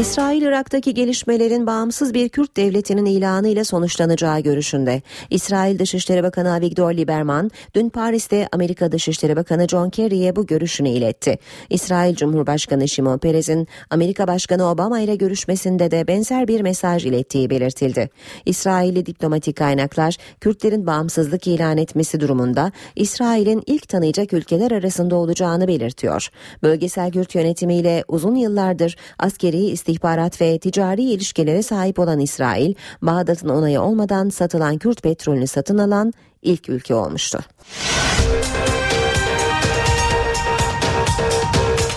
[0.00, 5.02] İsrail Irak'taki gelişmelerin bağımsız bir Kürt devletinin ilanı ile sonuçlanacağı görüşünde.
[5.30, 11.38] İsrail Dışişleri Bakanı Avigdor Lieberman dün Paris'te Amerika Dışişleri Bakanı John Kerry'e bu görüşünü iletti.
[11.70, 18.10] İsrail Cumhurbaşkanı Şimon Peres'in Amerika Başkanı Obama ile görüşmesinde de benzer bir mesaj ilettiği belirtildi.
[18.46, 26.28] İsrailli diplomatik kaynaklar Kürtlerin bağımsızlık ilan etmesi durumunda İsrail'in ilk tanıyacak ülkeler arasında olacağını belirtiyor.
[26.62, 29.58] Bölgesel Kürt yönetimiyle uzun yıllardır askeri
[29.90, 36.12] istihbarat ve ticari ilişkilere sahip olan İsrail, Bağdat'ın onayı olmadan satılan Kürt petrolünü satın alan
[36.42, 37.40] ilk ülke olmuştu.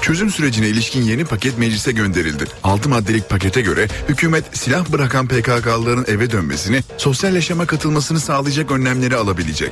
[0.02, 2.44] Çözüm sürecine ilişkin yeni paket meclise gönderildi.
[2.64, 9.16] 6 maddelik pakete göre hükümet silah bırakan PKK'lıların eve dönmesini, sosyal yaşama katılmasını sağlayacak önlemleri
[9.16, 9.72] alabilecek.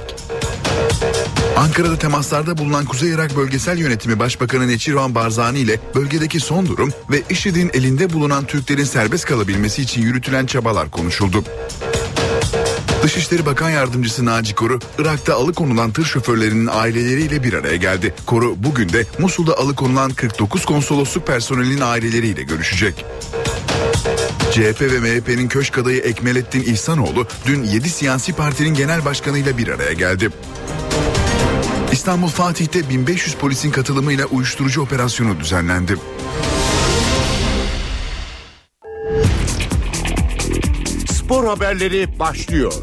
[1.57, 7.21] Ankara'da temaslarda bulunan Kuzey Irak Bölgesel Yönetimi Başbakanı Neçirvan Barzani ile bölgedeki son durum ve
[7.29, 11.43] IŞİD'in elinde bulunan Türklerin serbest kalabilmesi için yürütülen çabalar konuşuldu.
[13.03, 18.13] Dışişleri Bakan Yardımcısı Naci Koru, Irak'ta alıkonulan tır şoförlerinin aileleriyle bir araya geldi.
[18.25, 23.05] Koru bugün de Musul'da alıkonulan 49 konsolosluk personelinin aileleriyle görüşecek.
[24.51, 29.93] CHP ve MHP'nin köşk adayı Ekmelettin İhsanoğlu dün 7 siyasi partinin genel başkanıyla bir araya
[29.93, 30.29] geldi.
[32.01, 35.95] İstanbul Fatih'te 1500 polisin katılımıyla uyuşturucu operasyonu düzenlendi.
[41.11, 42.73] Spor haberleri başlıyor.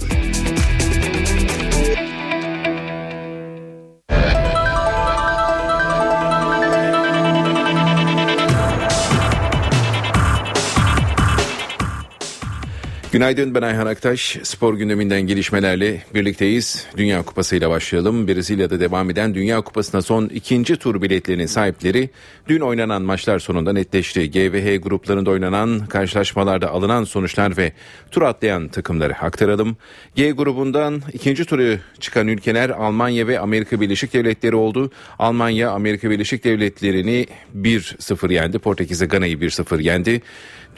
[13.19, 14.39] Günaydın ben Ayhan Aktaş.
[14.43, 16.87] Spor gündeminden gelişmelerle birlikteyiz.
[16.97, 18.29] Dünya Kupası ile başlayalım.
[18.29, 22.11] Brezilya'da devam eden Dünya Kupası'na son ikinci tur biletlerinin sahipleri
[22.49, 24.31] dün oynanan maçlar sonunda netleşti.
[24.31, 27.73] G ve H gruplarında oynanan karşılaşmalarda alınan sonuçlar ve
[28.11, 29.77] tur atlayan takımları aktaralım.
[30.15, 34.91] G grubundan ikinci turu çıkan ülkeler Almanya ve Amerika Birleşik Devletleri oldu.
[35.19, 37.27] Almanya Amerika Birleşik Devletleri'ni
[37.57, 38.59] 1-0 yendi.
[38.59, 40.23] Portekiz'e Gana'yı 1-0 yendi.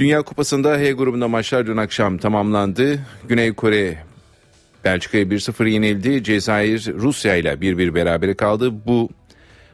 [0.01, 2.99] Dünya Kupası'nda H grubunda maçlar dün akşam tamamlandı.
[3.29, 3.99] Güney Kore
[4.85, 6.25] Belçika'ya 1-0 yenildi.
[6.25, 8.87] Cezayir Rusya ile 1-1 berabere kaldı.
[8.87, 9.09] Bu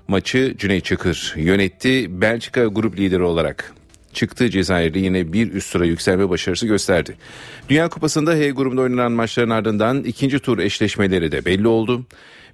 [0.09, 2.21] maçı Cüneyt Çakır yönetti.
[2.21, 3.75] Belçika grup lideri olarak
[4.13, 4.51] çıktı.
[4.51, 7.17] Cezayir'de yine bir üst sıra yükselme başarısı gösterdi.
[7.69, 12.07] Dünya Kupası'nda H grubunda oynanan maçların ardından ikinci tur eşleşmeleri de belli oldu.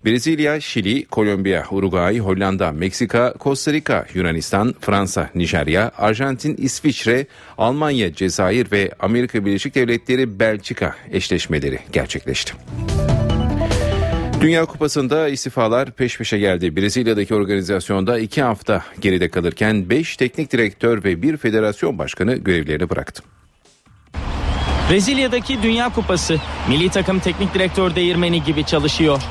[0.04, 7.26] Brezilya, Şili, Kolombiya, Uruguay, Hollanda, Meksika, Costa Rica, Yunanistan, Fransa, Nijerya, Arjantin, İsviçre,
[7.58, 12.52] Almanya, Cezayir ve Amerika Birleşik Devletleri, Belçika eşleşmeleri gerçekleşti.
[14.40, 16.76] Dünya Kupası'nda istifalar peş peşe geldi.
[16.76, 23.22] Brezilya'daki organizasyonda iki hafta geride kalırken 5 teknik direktör ve bir federasyon başkanı görevlerini bıraktı.
[24.90, 29.22] Brezilya'daki Dünya Kupası milli takım teknik direktör değirmeni gibi çalışıyor.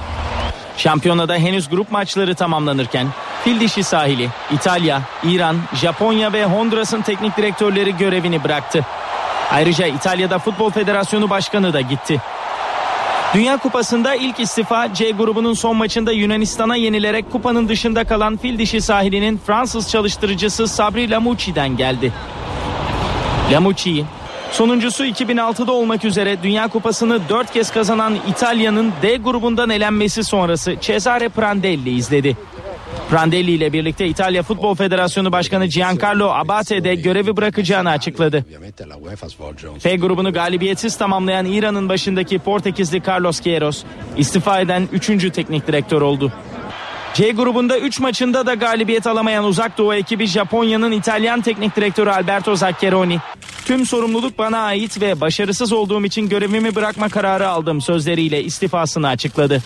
[0.78, 3.08] Şampiyonada henüz grup maçları tamamlanırken
[3.44, 8.86] fil sahili İtalya, İran, Japonya ve Honduras'ın teknik direktörleri görevini bıraktı.
[9.52, 12.22] Ayrıca İtalya'da Futbol Federasyonu Başkanı da gitti.
[13.34, 19.42] Dünya Kupası'nda ilk istifa C grubunun son maçında Yunanistan'a yenilerek kupanın dışında kalan fil sahilinin
[19.48, 22.14] Fransız çalıştırıcısı Sabri Lamucci'den geldi.
[23.52, 24.06] Lamucci'yi
[24.52, 31.30] Sonuncusu 2006'da olmak üzere Dünya Kupası'nı 4 kez kazanan İtalya'nın D grubundan elenmesi sonrası Cesare
[31.30, 32.38] Prandelli izledi.
[33.10, 38.46] Prandelli ile birlikte İtalya Futbol Federasyonu Başkanı Giancarlo Abate de görevi bırakacağını açıkladı.
[39.80, 43.84] F grubunu galibiyetsiz tamamlayan İran'ın başındaki Portekizli Carlos Queiroz
[44.18, 45.08] istifa eden 3.
[45.34, 46.32] teknik direktör oldu.
[47.13, 52.56] C grubunda 3 maçında da galibiyet alamayan Uzak Doğu ekibi Japonya'nın İtalyan teknik direktörü Alberto
[52.56, 53.19] Zaccheroni.
[53.65, 59.62] Tüm sorumluluk bana ait ve başarısız olduğum için görevimi bırakma kararı aldım sözleriyle istifasını açıkladı.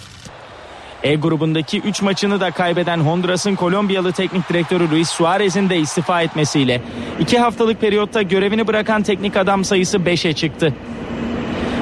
[1.03, 6.81] E grubundaki 3 maçını da kaybeden Honduras'ın Kolombiyalı teknik direktörü Luis Suarez'in de istifa etmesiyle
[7.19, 10.73] 2 haftalık periyotta görevini bırakan teknik adam sayısı 5'e çıktı.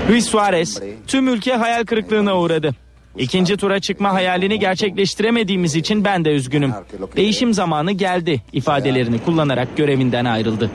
[0.09, 2.82] Luis Suarez tüm ülke hayal kırıklığına uğradı.
[3.17, 6.71] İkinci tura çıkma hayalini gerçekleştiremediğimiz için ben de üzgünüm.
[7.15, 10.71] Değişim zamanı geldi ifadelerini kullanarak görevinden ayrıldı.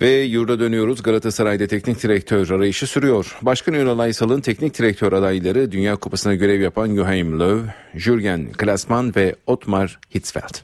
[0.00, 1.02] Ve yurda dönüyoruz.
[1.02, 3.38] Galatasaray'da teknik direktör arayışı sürüyor.
[3.42, 9.34] Başkan Ünal Aysal'ın teknik direktör adayları Dünya Kupası'na görev yapan Joachim Löw, Jürgen Klasman ve
[9.46, 10.54] Otmar Hitzfeld.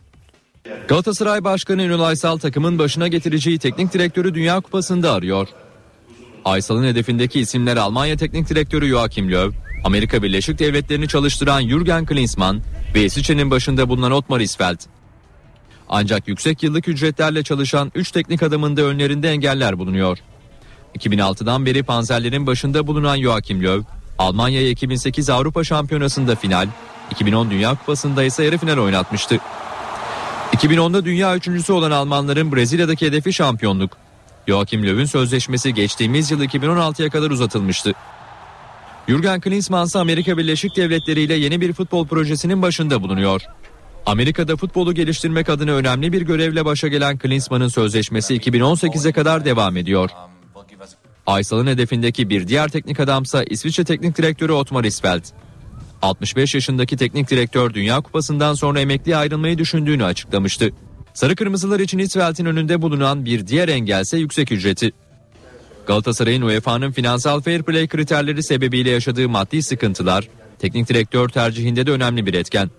[0.88, 5.48] Galatasaray Başkanı Ünal Aysal takımın başına getireceği teknik direktörü Dünya Kupası'nda arıyor.
[6.44, 12.62] Aysal'ın hedefindeki isimler Almanya Teknik Direktörü Joachim Löw, Amerika Birleşik Devletleri'ni çalıştıran Jürgen Klinsmann
[12.94, 14.78] ve İsviçre'nin başında bulunan Otmar Isfeld.
[15.88, 20.18] Ancak yüksek yıllık ücretlerle çalışan 3 teknik adamın da önlerinde engeller bulunuyor.
[20.98, 26.68] 2006'dan beri panzerlerin başında bulunan Joachim Löw, Almanya'ya 2008 Avrupa Şampiyonası'nda final,
[27.10, 29.38] 2010 Dünya Kupası'nda ise yarı final oynatmıştı.
[30.56, 33.96] 2010'da dünya üçüncüsü olan Almanların Brezilya'daki hedefi şampiyonluk.
[34.48, 37.92] Joachim Löw'ün sözleşmesi geçtiğimiz yıl 2016'ya kadar uzatılmıştı.
[39.08, 43.42] Jürgen Klinsmann ise Amerika Birleşik Devletleri ile yeni bir futbol projesinin başında bulunuyor.
[44.06, 50.10] Amerika'da futbolu geliştirmek adına önemli bir görevle başa gelen Klinsmann'ın sözleşmesi 2018'e kadar devam ediyor.
[51.26, 55.24] Aysal'ın hedefindeki bir diğer teknik adamsa İsviçre Teknik Direktörü Otmar Isfeld.
[56.02, 60.70] 65 yaşındaki teknik direktör Dünya Kupası'ndan sonra emekliye ayrılmayı düşündüğünü açıklamıştı.
[61.14, 64.92] Sarı Kırmızılar için Isfeld'in önünde bulunan bir diğer engelse yüksek ücreti.
[65.86, 72.26] Galatasaray'ın UEFA'nın finansal fair play kriterleri sebebiyle yaşadığı maddi sıkıntılar teknik direktör tercihinde de önemli
[72.26, 72.70] bir etken.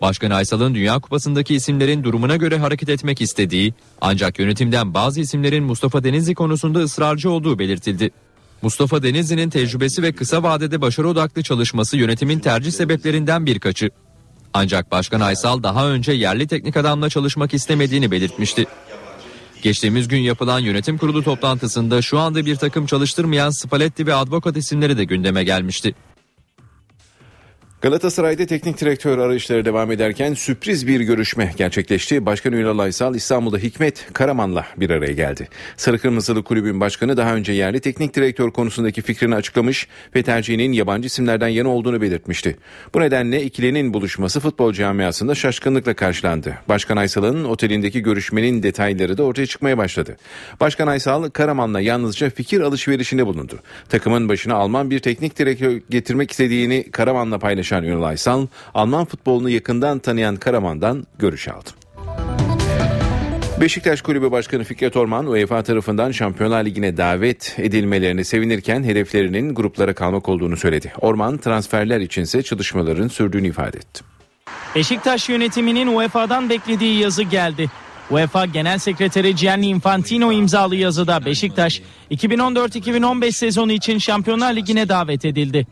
[0.00, 6.04] Başkan Aysal'ın Dünya Kupası'ndaki isimlerin durumuna göre hareket etmek istediği ancak yönetimden bazı isimlerin Mustafa
[6.04, 8.10] Denizli konusunda ısrarcı olduğu belirtildi.
[8.62, 13.90] Mustafa Denizli'nin tecrübesi ve kısa vadede başarı odaklı çalışması yönetimin tercih sebeplerinden birkaçı.
[14.54, 18.66] Ancak Başkan Aysal daha önce yerli teknik adamla çalışmak istemediğini belirtmişti.
[19.62, 24.98] Geçtiğimiz gün yapılan yönetim kurulu toplantısında şu anda bir takım çalıştırmayan Spalletti ve Advokat isimleri
[24.98, 25.94] de gündeme gelmişti.
[27.82, 32.26] Galatasaray'da teknik direktör arayışları devam ederken sürpriz bir görüşme gerçekleşti.
[32.26, 35.48] Başkan Ünal Aysal İstanbul'da Hikmet Karaman'la bir araya geldi.
[35.76, 41.06] Sarı Kırmızılı Kulübün başkanı daha önce yerli teknik direktör konusundaki fikrini açıklamış ve tercihinin yabancı
[41.06, 42.56] isimlerden yana olduğunu belirtmişti.
[42.94, 46.58] Bu nedenle ikilinin buluşması futbol camiasında şaşkınlıkla karşılandı.
[46.68, 50.16] Başkan Aysal'ın otelindeki görüşmenin detayları da ortaya çıkmaya başladı.
[50.60, 53.58] Başkan Aysal Karaman'la yalnızca fikir alışverişinde bulundu.
[53.88, 57.38] Takımın başına Alman bir teknik direktör getirmek istediğini Karaman'la
[57.70, 61.70] paylaşan Ünal Aysal, Alman futbolunu yakından tanıyan Karaman'dan görüş aldı.
[63.60, 70.28] Beşiktaş Kulübü Başkanı Fikret Orman UEFA tarafından Şampiyonlar Ligi'ne davet edilmelerini sevinirken hedeflerinin gruplara kalmak
[70.28, 70.92] olduğunu söyledi.
[71.00, 74.04] Orman transferler içinse çalışmaların sürdüğünü ifade etti.
[74.74, 77.70] Beşiktaş yönetiminin UEFA'dan beklediği yazı geldi.
[78.10, 85.66] UEFA Genel Sekreteri Gianni Infantino imzalı yazıda Beşiktaş 2014-2015 sezonu için Şampiyonlar Ligi'ne davet edildi.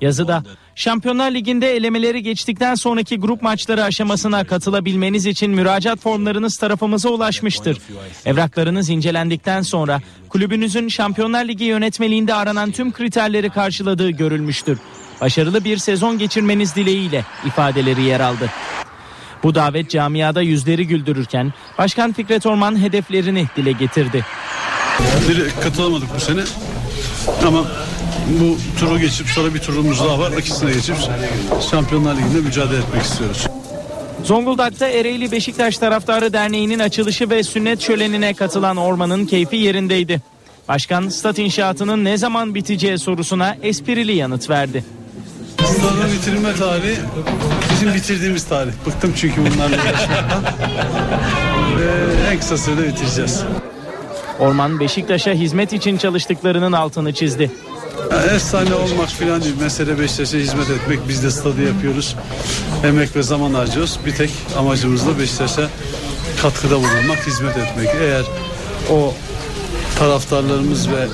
[0.00, 0.42] Yazıda
[0.76, 7.78] Şampiyonlar Ligi'nde elemeleri geçtikten sonraki grup maçları aşamasına katılabilmeniz için müracaat formlarınız tarafımıza ulaşmıştır.
[8.26, 14.78] Evraklarınız incelendikten sonra kulübünüzün Şampiyonlar Ligi yönetmeliğinde aranan tüm kriterleri karşıladığı görülmüştür.
[15.20, 18.50] Başarılı bir sezon geçirmeniz dileğiyle ifadeleri yer aldı.
[19.42, 24.24] Bu davet camiada yüzleri güldürürken Başkan Fikret Orman hedeflerini dile getirdi.
[25.62, 26.42] Katılamadık bu sene
[27.46, 27.64] ama
[28.26, 30.32] bu turu geçip sonra bir turumuz daha var.
[30.32, 30.96] İkisine geçip
[31.70, 33.46] Şampiyonlar Ligi'nde mücadele etmek istiyoruz.
[34.24, 40.20] Zonguldak'ta Ereğli Beşiktaş Taraftarı Derneği'nin açılışı ve sünnet şölenine katılan Orman'ın keyfi yerindeydi.
[40.68, 44.84] Başkan stat inşaatının ne zaman biteceği sorusuna esprili yanıt verdi.
[45.64, 46.96] Stadın bitirilme tarihi
[47.70, 48.72] bizim bitirdiğimiz tarih.
[48.86, 50.44] Bıktım çünkü bunlarla uğraşmaktan.
[51.76, 53.42] Ee, en kısa sürede bitireceğiz.
[54.38, 57.50] Orman Beşiktaş'a hizmet için çalıştıklarının altını çizdi.
[58.34, 59.54] Efsane olmak filan değil.
[59.60, 61.08] Mesele Beşiktaş'a hizmet etmek.
[61.08, 62.16] Biz de stadı yapıyoruz.
[62.84, 63.98] Emek ve zaman harcıyoruz.
[64.06, 65.68] Bir tek amacımız da Beşiktaş'a
[66.42, 67.88] katkıda bulunmak, hizmet etmek.
[68.00, 68.24] Eğer
[68.90, 69.14] o
[69.98, 71.06] taraftarlarımız ve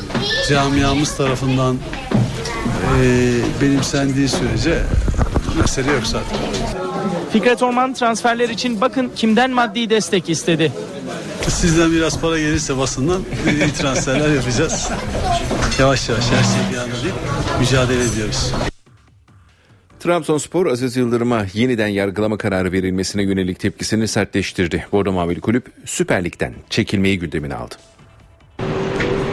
[0.49, 1.77] camiamız tarafından
[3.03, 4.83] e, benimsendiği sürece
[5.61, 6.39] mesele yok zaten.
[7.33, 10.73] Fikret Orman transferler için bakın kimden maddi destek istedi.
[11.49, 14.89] Sizden biraz para gelirse basından iyi transferler yapacağız.
[15.79, 17.15] Yavaş yavaş her şey bir anda değil.
[17.61, 18.53] Mücadele ediyoruz.
[20.01, 24.87] Trabzonspor Aziz Yıldırım'a yeniden yargılama kararı verilmesine yönelik tepkisini sertleştirdi.
[24.93, 27.75] Bordo Mavili Kulüp Süper Lig'den çekilmeyi gündemine aldı.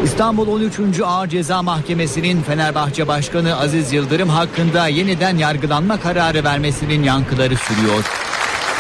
[0.04, 1.00] İstanbul 13.
[1.06, 8.06] Ağır Ceza Mahkemesi'nin Fenerbahçe Başkanı Aziz Yıldırım hakkında yeniden yargılanma kararı vermesinin yankıları sürüyor.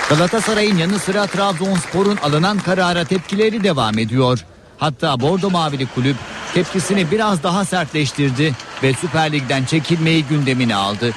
[0.10, 4.45] Galatasaray'ın yanı sıra Trabzonspor'un alınan karara tepkileri devam ediyor.
[4.80, 6.15] Hatta Bordo Mavili Kulüp
[6.54, 11.13] tepkisini biraz daha sertleştirdi ve Süper Lig'den çekilmeyi gündemine aldı.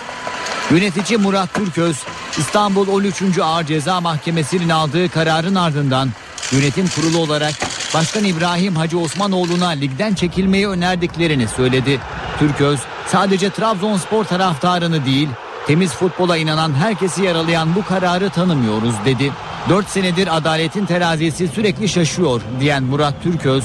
[0.71, 1.97] Yönetici Murat Türköz,
[2.39, 3.39] İstanbul 13.
[3.43, 6.09] Ağır Ceza Mahkemesi'nin aldığı kararın ardından
[6.53, 7.55] yönetim kurulu olarak
[7.95, 12.01] Başkan İbrahim Hacı Osmanoğlu'na ligden çekilmeyi önerdiklerini söyledi.
[12.39, 15.29] Türköz sadece Trabzonspor taraftarını değil
[15.67, 19.33] temiz futbola inanan herkesi yaralayan bu kararı tanımıyoruz dedi.
[19.69, 23.65] 4 senedir adaletin terazisi sürekli şaşıyor diyen Murat Türköz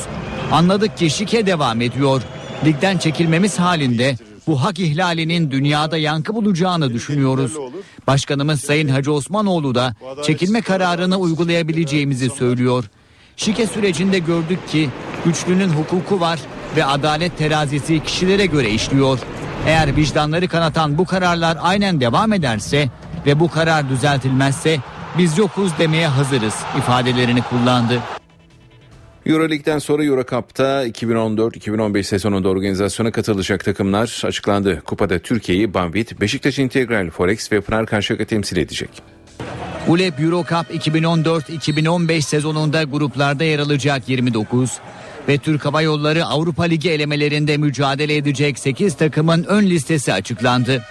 [0.51, 2.21] anladık ki şike devam ediyor.
[2.65, 4.15] Ligden çekilmemiz halinde
[4.47, 7.53] bu hak ihlalinin dünyada yankı bulacağını düşünüyoruz.
[8.07, 12.85] Başkanımız Sayın Hacı Osmanoğlu da çekilme kararını uygulayabileceğimizi söylüyor.
[13.37, 14.89] Şike sürecinde gördük ki
[15.25, 16.39] güçlünün hukuku var
[16.75, 19.19] ve adalet terazisi kişilere göre işliyor.
[19.67, 22.89] Eğer vicdanları kanatan bu kararlar aynen devam ederse
[23.25, 24.79] ve bu karar düzeltilmezse
[25.17, 28.01] biz yokuz demeye hazırız ifadelerini kullandı.
[29.25, 34.81] Euroleague'den sonra Eurocup'ta 2014-2015 sezonunda organizasyona katılacak takımlar açıklandı.
[34.85, 38.89] Kupada Türkiye'yi Banvit, Beşiktaş Integral Forex ve Pınar Karşıyaka temsil edecek.
[39.87, 44.71] ULEP Eurocup 2014-2015 sezonunda gruplarda yer alacak 29
[45.27, 50.83] ve Türk Hava Yolları Avrupa Ligi elemelerinde mücadele edecek 8 takımın ön listesi açıklandı.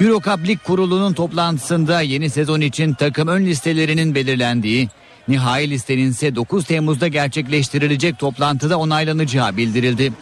[0.00, 4.88] Eurocup Lig Kurulu'nun toplantısında yeni sezon için takım ön listelerinin belirlendiği,
[5.28, 10.12] nihai listenin ise 9 Temmuz'da gerçekleştirilecek toplantıda onaylanacağı bildirildi.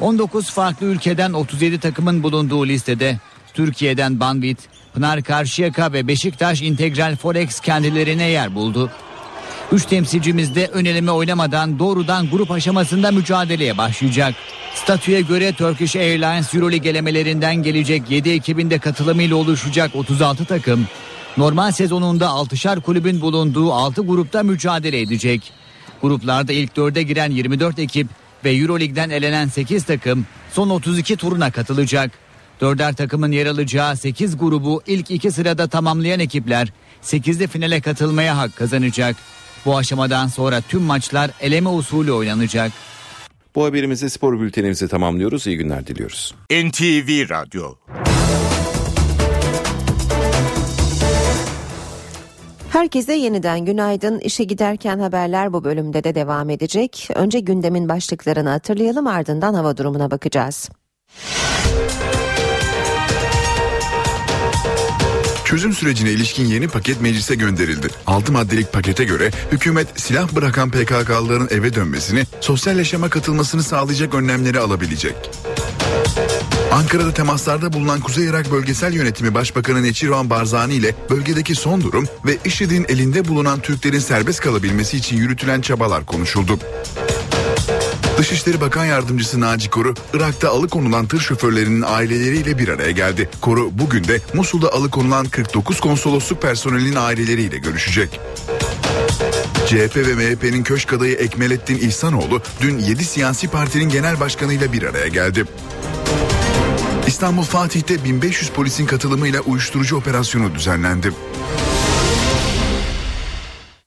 [0.00, 3.18] 19 farklı ülkeden 37 takımın bulunduğu listede
[3.54, 4.58] Türkiye'den Banvit,
[4.94, 8.90] Pınar Karşıyaka ve Beşiktaş Integral Forex kendilerine yer buldu.
[9.72, 14.34] Üç temsilcimiz de ön eleme oynamadan doğrudan grup aşamasında mücadeleye başlayacak.
[14.74, 20.86] Statüye göre Turkish Airlines Euroleague elemelerinden gelecek 7 ekibinde katılımıyla oluşacak 36 takım.
[21.36, 25.52] Normal sezonunda 6'şar kulübün bulunduğu 6 grupta mücadele edecek.
[26.02, 28.08] Gruplarda ilk 4'e giren 24 ekip
[28.44, 32.10] ve Euroleague'den elenen 8 takım son 32 turuna katılacak.
[32.60, 36.72] Dörder takımın yer alacağı 8 grubu ilk iki sırada tamamlayan ekipler
[37.02, 39.16] 8'li finale katılmaya hak kazanacak.
[39.66, 42.72] Bu aşamadan sonra tüm maçlar eleme usulü oynanacak.
[43.54, 45.46] Bu haberimizde spor bültenimizi tamamlıyoruz.
[45.46, 46.34] İyi günler diliyoruz.
[46.50, 47.74] NTV Radyo
[52.70, 54.18] Herkese yeniden günaydın.
[54.18, 57.08] İşe giderken haberler bu bölümde de devam edecek.
[57.14, 60.70] Önce gündemin başlıklarını hatırlayalım ardından hava durumuna bakacağız.
[65.54, 67.88] Çözüm sürecine ilişkin yeni paket meclise gönderildi.
[68.06, 74.60] 6 maddelik pakete göre hükümet silah bırakan PKK'lıların eve dönmesini, sosyal yaşama katılmasını sağlayacak önlemleri
[74.60, 75.14] alabilecek.
[76.72, 82.38] Ankara'da temaslarda bulunan Kuzey Irak Bölgesel Yönetimi Başbakanı Neçirvan Barzani ile bölgedeki son durum ve
[82.44, 86.58] IŞİD'in elinde bulunan Türklerin serbest kalabilmesi için yürütülen çabalar konuşuldu.
[88.18, 93.30] Dışişleri Bakan Yardımcısı Naci Koru, Irak'ta alıkonulan tır şoförlerinin aileleriyle bir araya geldi.
[93.40, 98.20] Koru bugün de Musul'da alıkonulan 49 konsolosluk personelinin aileleriyle görüşecek.
[99.66, 105.08] CHP ve MHP'nin köşk adayı Ekmelettin İhsanoğlu dün 7 siyasi partinin genel başkanıyla bir araya
[105.08, 105.44] geldi.
[107.06, 111.12] İstanbul Fatih'te 1500 polisin katılımıyla uyuşturucu operasyonu düzenlendi.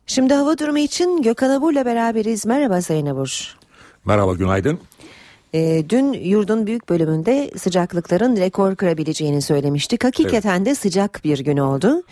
[0.07, 2.45] Şimdi hava durumu için Gökhan Abur'la beraberiz.
[2.45, 3.57] Merhaba Sayın Abur.
[4.07, 4.79] Merhaba günaydın.
[5.53, 10.03] E, dün yurdun büyük bölümünde sıcaklıkların rekor kırabileceğini söylemiştik.
[10.03, 10.65] Hakikaten evet.
[10.65, 12.03] de sıcak bir gün oldu.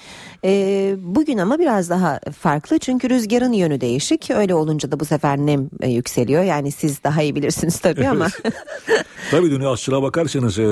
[0.44, 4.32] E, bugün ama biraz daha farklı çünkü rüzgarın yönü değişik.
[4.32, 6.44] Öyle olunca da bu sefer nem e, yükseliyor.
[6.44, 8.28] Yani siz daha iyi bilirsiniz tabii ama.
[9.32, 10.66] tabii dün aslına bakarsanız e,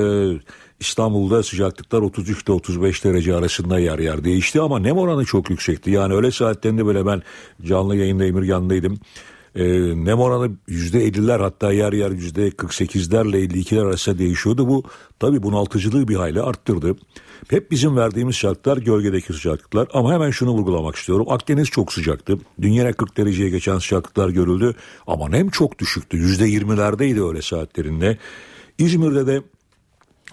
[0.80, 5.90] İstanbul'da sıcaklıklar 33 ile 35 derece arasında yer yer değişti ama nem oranı çok yüksekti.
[5.90, 7.22] Yani öyle saatlerinde böyle ben
[7.62, 8.98] canlı yayında Emir yanındaydım.
[9.54, 9.64] E,
[10.04, 14.68] nem oranı %50'ler hatta yer yer %48'lerle 52'ler arasında değişiyordu.
[14.68, 14.82] Bu
[15.18, 16.96] tabii bunaltıcılığı bir hayli arttırdı.
[17.48, 21.26] Hep bizim verdiğimiz şartlar gölgedeki sıcaklıklar ama hemen şunu vurgulamak istiyorum.
[21.28, 22.38] Akdeniz çok sıcaktı.
[22.62, 24.74] Dünyaya 40 dereceye geçen sıcaklıklar görüldü
[25.06, 26.16] ama nem çok düşüktü.
[26.16, 28.18] %20'lerdeydi öyle saatlerinde.
[28.78, 29.42] İzmir'de de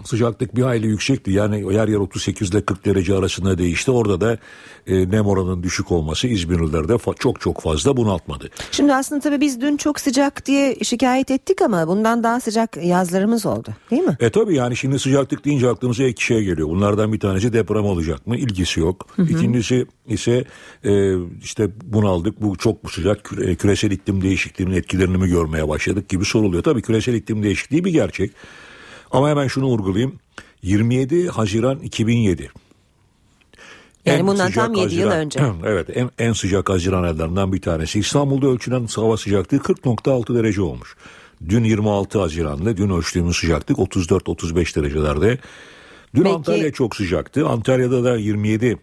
[0.05, 1.31] sıcaklık bir hayli yüksekti.
[1.31, 3.91] Yani yer yer 38 ile 40 derece arasında değişti.
[3.91, 4.37] Orada da
[4.87, 8.49] e, nem oranının düşük olması İzmirlilerde çok çok fazla bunaltmadı.
[8.71, 13.45] Şimdi aslında tabii biz dün çok sıcak diye şikayet ettik ama bundan daha sıcak yazlarımız
[13.45, 14.17] oldu değil mi?
[14.19, 16.67] E tabii yani şimdi sıcaklık deyince aklımıza iki şey geliyor.
[16.69, 18.37] Bunlardan bir tanesi deprem olacak mı?
[18.37, 19.07] İlgisi yok.
[19.15, 19.27] Hı hı.
[19.27, 20.45] İkincisi ise
[20.83, 26.09] e, işte bunaldık bu çok bu sıcak küre, küresel iklim değişikliğinin etkilerini mi görmeye başladık
[26.09, 26.63] gibi soruluyor.
[26.63, 28.31] Tabii küresel iklim değişikliği bir gerçek.
[29.12, 30.20] Ama hemen şunu vurgulayayım.
[30.64, 32.49] 27 Haziran 2007.
[34.05, 35.39] Yani en bundan tam 7 Haziran, yıl önce.
[35.66, 37.99] Evet en, en sıcak Haziran aylarından bir tanesi.
[37.99, 40.95] İstanbul'da ölçülen hava sıcaklığı 40.6 derece olmuş.
[41.49, 45.38] Dün 26 Haziran'da dün ölçtüğümüz sıcaklık 34-35 derecelerde.
[46.16, 46.36] Dün Peki.
[46.36, 47.47] Antalya çok sıcaktı.
[47.47, 48.78] Antalya'da da 27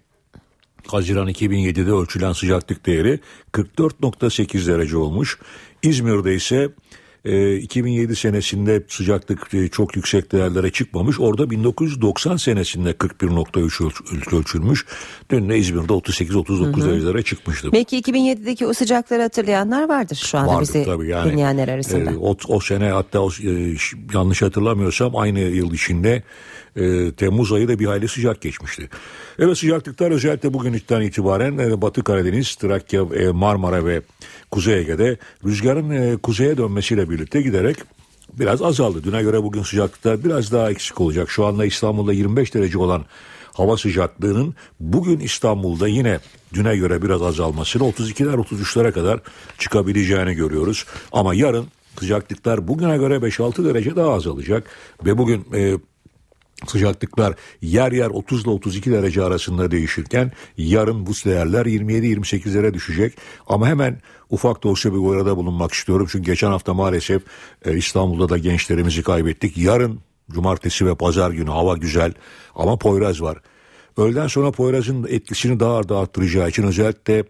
[0.87, 3.21] Haziran 2007'de ölçülen sıcaklık değeri
[3.53, 5.39] 44.8 derece olmuş.
[5.83, 6.71] İzmir'de ise
[7.29, 11.21] 2007 ee, senesinde sıcaklık e, çok yüksek değerlere çıkmamış.
[11.21, 14.87] Orada 1990 senesinde 41.3 ölçülmüş.
[15.31, 17.69] Dün de İzmir'de 38-39 derecelere çıkmıştı.
[17.73, 22.11] Peki 2007'deki o sıcakları hatırlayanlar vardır şu anda vardır, bizi tabii yani, dinleyenler arasında.
[22.11, 23.77] E, o, o sene hatta o, e,
[24.15, 26.23] yanlış hatırlamıyorsam aynı yıl içinde
[26.79, 28.89] e, Temmuz ayı da bir hayli sıcak geçmişti.
[29.39, 34.03] Evet sıcaklıklar özellikle bugün itibaren e, Batı Karadeniz, Trakya, e, Marmara ve
[34.51, 37.77] Kuzey Ege'de rüzgarın e, kuzeye dönmesiyle birlikte giderek
[38.39, 39.05] biraz azaldı.
[39.05, 41.31] Düne göre bugün sıcaklıklar biraz daha eksik olacak.
[41.31, 43.05] Şu anda İstanbul'da 25 derece olan
[43.53, 46.19] hava sıcaklığının bugün İstanbul'da yine
[46.55, 49.21] düne göre biraz azalmasını 32'ler 33'lere kadar
[49.59, 50.85] çıkabileceğini görüyoruz.
[51.13, 51.67] Ama yarın
[51.99, 54.71] sıcaklıklar bugüne göre 5-6 derece daha azalacak
[55.05, 55.79] ve bugün e,
[56.67, 63.19] Sıcaklıklar yer yer 30 ile 32 derece arasında değişirken yarın bu değerler 27-28'lere düşecek.
[63.47, 64.01] Ama hemen
[64.31, 66.07] ufak da olsa bir uyarıda bulunmak istiyorum.
[66.11, 67.23] Çünkü geçen hafta maalesef
[67.65, 69.59] e, İstanbul'da da gençlerimizi kaybettik.
[69.59, 70.01] Yarın
[70.31, 72.13] cumartesi ve pazar günü hava güzel
[72.55, 73.39] ama Poyraz var.
[73.97, 77.25] Öğleden sonra Poyraz'ın etkisini daha da arttıracağı için özellikle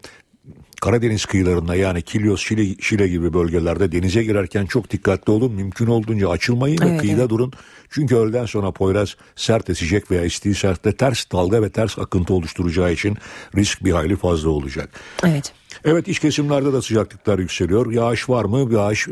[0.79, 5.51] Karadeniz kıyılarında yani Kilyos, Şile, Şile gibi bölgelerde denize girerken çok dikkatli olun.
[5.51, 7.29] Mümkün olduğunca açılmayın evet, ve kıyıda evet.
[7.29, 7.53] durun.
[7.89, 12.93] Çünkü öğleden sonra Poyraz sert esecek veya estiği sertte ters dalga ve ters akıntı oluşturacağı
[12.93, 13.17] için
[13.55, 14.89] risk bir hayli fazla olacak.
[15.23, 15.53] Evet.
[15.85, 17.91] Evet iç kesimlerde de sıcaklıklar yükseliyor.
[17.91, 18.73] Yağış var mı?
[18.73, 19.07] Yağış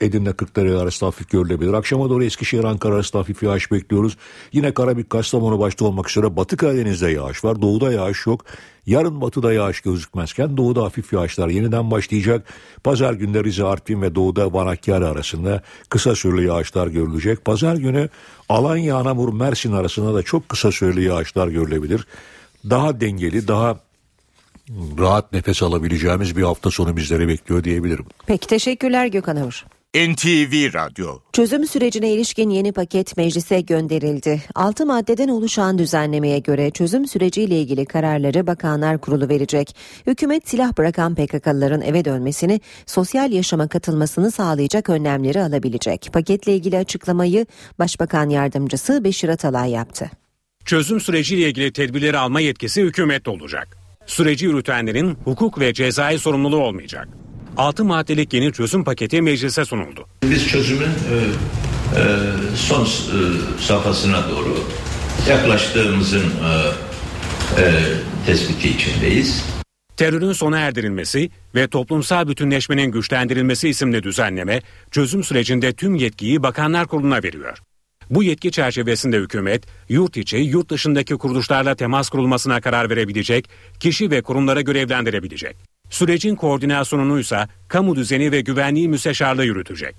[0.00, 1.72] Edirne 40 derece arasında hafif görülebilir.
[1.72, 4.16] Akşama doğru Eskişehir Ankara arasında hafif yağış bekliyoruz.
[4.52, 7.62] Yine Karabük Kastamonu başta olmak üzere Batı Karadeniz'de yağış var.
[7.62, 8.44] Doğuda yağış yok.
[8.86, 12.46] Yarın batıda yağış gözükmezken doğuda hafif yağışlar yeniden başlayacak.
[12.84, 17.44] Pazar günleri Rize, Artvin ve doğuda Van Hakkari arasında kısa süreli yağışlar görülecek.
[17.44, 18.08] Pazar günü
[18.48, 22.06] Alanya, Anamur, Mersin arasında da çok kısa süreli yağışlar görülebilir.
[22.70, 23.78] Daha dengeli, daha
[24.98, 28.06] rahat nefes alabileceğimiz bir hafta sonu bizleri bekliyor diyebilirim.
[28.26, 29.64] Peki teşekkürler Gökhan Avur.
[29.94, 34.42] NTV Radyo Çözüm sürecine ilişkin yeni paket meclise gönderildi.
[34.54, 39.76] 6 maddeden oluşan düzenlemeye göre çözüm süreciyle ilgili kararları Bakanlar Kurulu verecek.
[40.06, 46.10] Hükümet silah bırakan PKK'lıların eve dönmesini, sosyal yaşama katılmasını sağlayacak önlemleri alabilecek.
[46.12, 47.46] Paketle ilgili açıklamayı
[47.78, 50.10] Başbakan Yardımcısı Beşir Atalay yaptı.
[50.64, 53.76] Çözüm süreciyle ilgili tedbirleri alma yetkisi hükümette olacak.
[54.06, 57.08] Süreci yürütenlerin hukuk ve cezai sorumluluğu olmayacak.
[57.56, 60.06] 6 maddelik yeni çözüm paketi meclise sunuldu.
[60.22, 61.16] Biz çözümün e,
[61.96, 62.02] e,
[62.56, 62.88] son e,
[63.60, 64.58] safhasına doğru
[65.28, 67.72] yaklaştığımızın e, e,
[68.26, 69.44] tespiti içindeyiz.
[69.96, 77.22] Terörün sona erdirilmesi ve toplumsal bütünleşmenin güçlendirilmesi isimli düzenleme çözüm sürecinde tüm yetkiyi Bakanlar Kurulu'na
[77.22, 77.58] veriyor.
[78.10, 83.50] Bu yetki çerçevesinde hükümet yurt içi, yurt dışındaki kuruluşlarla temas kurulmasına karar verebilecek,
[83.80, 85.73] kişi ve kurumlara görevlendirebilecek.
[85.90, 89.94] Sürecin koordinasyonunu ise kamu düzeni ve güvenliği müsteşarlığı yürütecek.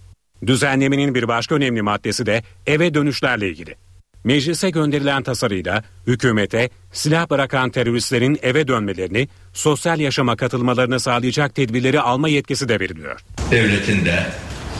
[0.47, 3.75] Düzenlemenin bir başka önemli maddesi de eve dönüşlerle ilgili.
[4.23, 12.29] Meclise gönderilen tasarıyla hükümete silah bırakan teröristlerin eve dönmelerini, sosyal yaşama katılmalarını sağlayacak tedbirleri alma
[12.29, 13.19] yetkisi de veriliyor.
[13.51, 14.25] Devletin de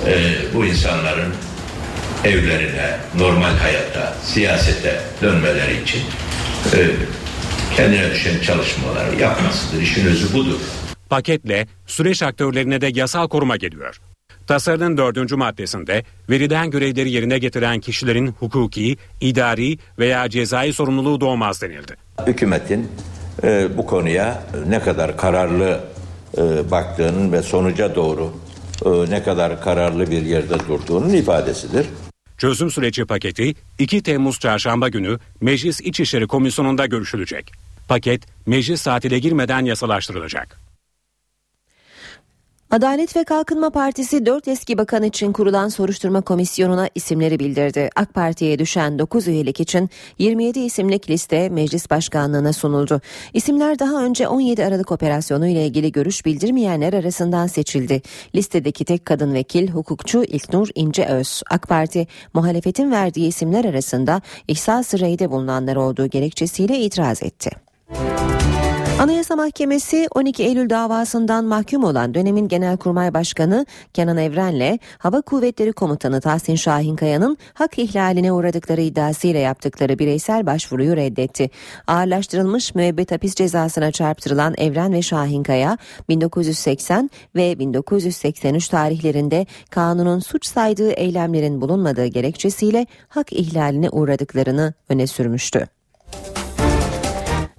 [0.06, 1.34] e, bu insanların
[2.24, 6.02] evlerine, normal hayata, siyasete dönmeleri için
[6.74, 6.80] e,
[7.76, 9.82] kendine düşen çalışmaları yapmasıdır.
[9.82, 10.60] İşin özü budur.
[11.16, 14.02] Paketle süreç aktörlerine de yasal koruma geliyor.
[14.48, 21.96] Tasarının dördüncü maddesinde verilen görevleri yerine getiren kişilerin hukuki, idari veya cezai sorumluluğu doğmaz denildi.
[22.28, 22.92] Hükümetin
[23.44, 25.80] e, bu konuya ne kadar kararlı
[26.38, 28.32] e, baktığının ve sonuca doğru
[28.86, 31.86] e, ne kadar kararlı bir yerde durduğunun ifadesidir.
[32.38, 37.52] Çözüm süreci paketi 2 Temmuz çarşamba günü Meclis İçişleri Komisyonu'nda görüşülecek.
[37.88, 40.65] Paket meclis tatile girmeden yasalaştırılacak.
[42.76, 47.90] Adalet ve Kalkınma Partisi 4 eski bakan için kurulan soruşturma komisyonuna isimleri bildirdi.
[47.96, 53.02] AK Parti'ye düşen 9 üyelik için 27 isimlik liste meclis başkanlığına sunuldu.
[53.34, 58.02] İsimler daha önce 17 Aralık operasyonu ile ilgili görüş bildirmeyenler arasından seçildi.
[58.36, 61.42] Listedeki tek kadın vekil hukukçu İlknur İnceöz.
[61.50, 67.52] AK Parti muhalefetin verdiği isimler arasında ihsas reyde bulunanlar olduğu gerekçesiyle itiraz etti.
[69.00, 76.22] Anayasa Mahkemesi 12 Eylül davasından mahkum olan dönemin Genelkurmay Başkanı Kenan Evren'le Hava Kuvvetleri Komutanı
[76.22, 81.50] Tahsin Şahinkaya'nın hak ihlaline uğradıkları iddiasıyla yaptıkları bireysel başvuruyu reddetti.
[81.88, 85.78] Ağırlaştırılmış müebbet hapis cezasına çarptırılan Evren ve Şahinkaya
[86.10, 95.68] 1980 ve 1983 tarihlerinde kanunun suç saydığı eylemlerin bulunmadığı gerekçesiyle hak ihlaline uğradıklarını öne sürmüştü.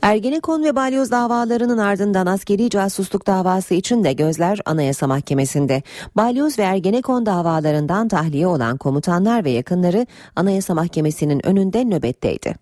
[0.03, 5.83] Ergenekon ve balyoz davalarının ardından askeri casusluk davası için de gözler Anayasa Mahkemesi'nde.
[6.17, 12.55] Balyoz ve Ergenekon davalarından tahliye olan komutanlar ve yakınları Anayasa Mahkemesi'nin önünde nöbetteydi.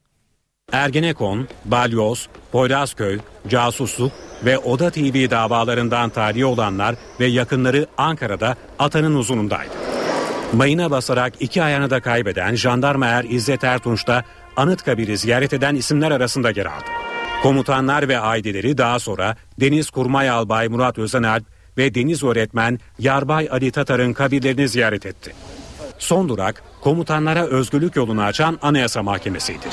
[0.73, 3.19] Ergenekon, Balyoz, Poyrazköy,
[3.49, 4.13] casusluk
[4.45, 9.75] ve Oda TV davalarından tahliye olanlar ve yakınları Ankara'da Atanın uzunundaydı.
[10.53, 14.25] Mayına basarak iki ayağını da kaybeden jandarma er İzzet Ertunç da
[14.57, 17.04] Anıtkabir'i ziyaret eden isimler arasında yer aldı.
[17.45, 21.45] Komutanlar ve aileleri daha sonra Deniz Kurmay Albay Murat Özenalp
[21.79, 25.35] ve Deniz Öğretmen Yarbay Ali Tatar'ın kabirlerini ziyaret etti.
[25.99, 29.67] Son durak komutanlara özgürlük yolunu açan Anayasa Mahkemesi'ydi.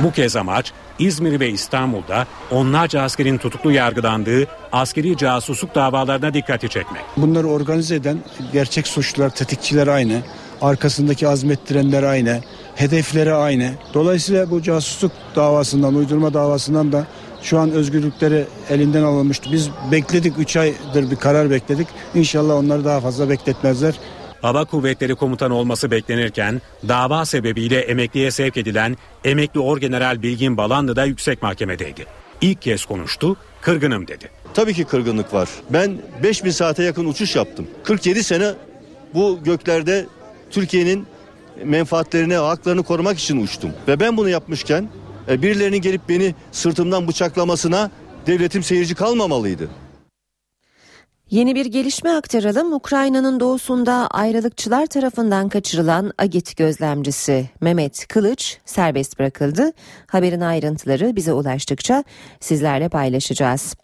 [0.00, 7.02] Bu kez amaç İzmir ve İstanbul'da onlarca askerin tutuklu yargılandığı askeri casusluk davalarına dikkati çekmek.
[7.16, 8.18] Bunları organize eden
[8.52, 10.22] gerçek suçlular, tetikçiler aynı.
[10.60, 12.40] Arkasındaki azmettirenler aynı
[12.80, 13.72] hedefleri aynı.
[13.94, 17.06] Dolayısıyla bu casusluk davasından, uydurma davasından da
[17.42, 19.52] şu an özgürlükleri elinden alınmıştı.
[19.52, 21.88] Biz bekledik 3 aydır bir karar bekledik.
[22.14, 23.94] İnşallah onları daha fazla bekletmezler.
[24.42, 31.04] Hava Kuvvetleri Komutanı olması beklenirken dava sebebiyle emekliye sevk edilen emekli Orgeneral Bilgin Balanlı da
[31.04, 32.06] yüksek mahkemedeydi.
[32.40, 34.30] İlk kez konuştu, kırgınım dedi.
[34.54, 35.48] Tabii ki kırgınlık var.
[35.70, 37.66] Ben 5000 saate yakın uçuş yaptım.
[37.84, 38.52] 47 sene
[39.14, 40.06] bu göklerde
[40.50, 41.06] Türkiye'nin
[41.64, 43.70] menfaatlerini, haklarını korumak için uçtum.
[43.88, 44.88] Ve ben bunu yapmışken
[45.28, 47.90] e, birilerinin gelip beni sırtımdan bıçaklamasına
[48.26, 49.68] devletim seyirci kalmamalıydı.
[51.30, 52.72] Yeni bir gelişme aktaralım.
[52.72, 59.72] Ukrayna'nın doğusunda ayrılıkçılar tarafından kaçırılan Agit gözlemcisi Mehmet Kılıç serbest bırakıldı.
[60.06, 62.04] Haberin ayrıntıları bize ulaştıkça
[62.40, 63.74] sizlerle paylaşacağız.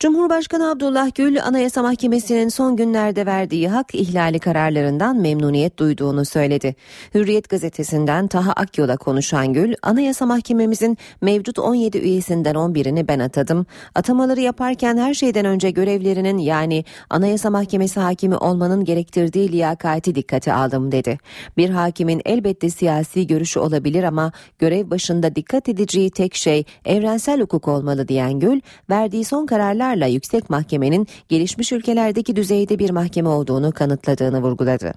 [0.00, 6.74] Cumhurbaşkanı Abdullah Gül Anayasa Mahkemesi'nin son günlerde verdiği hak ihlali kararlarından memnuniyet duyduğunu söyledi.
[7.14, 13.66] Hürriyet gazetesinden Taha Akyol'a konuşan Gül, Anayasa Mahkememizin mevcut 17 üyesinden 11'ini ben atadım.
[13.94, 20.92] Atamaları yaparken her şeyden önce görevlerinin yani Anayasa Mahkemesi hakimi olmanın gerektirdiği liyakati dikkate aldım
[20.92, 21.18] dedi.
[21.56, 27.68] Bir hakimin elbette siyasi görüşü olabilir ama görev başında dikkat edeceği tek şey evrensel hukuk
[27.68, 33.72] olmalı diyen Gül, verdiği son kararlar kararla yüksek mahkemenin gelişmiş ülkelerdeki düzeyde bir mahkeme olduğunu
[33.72, 34.94] kanıtladığını vurguladı.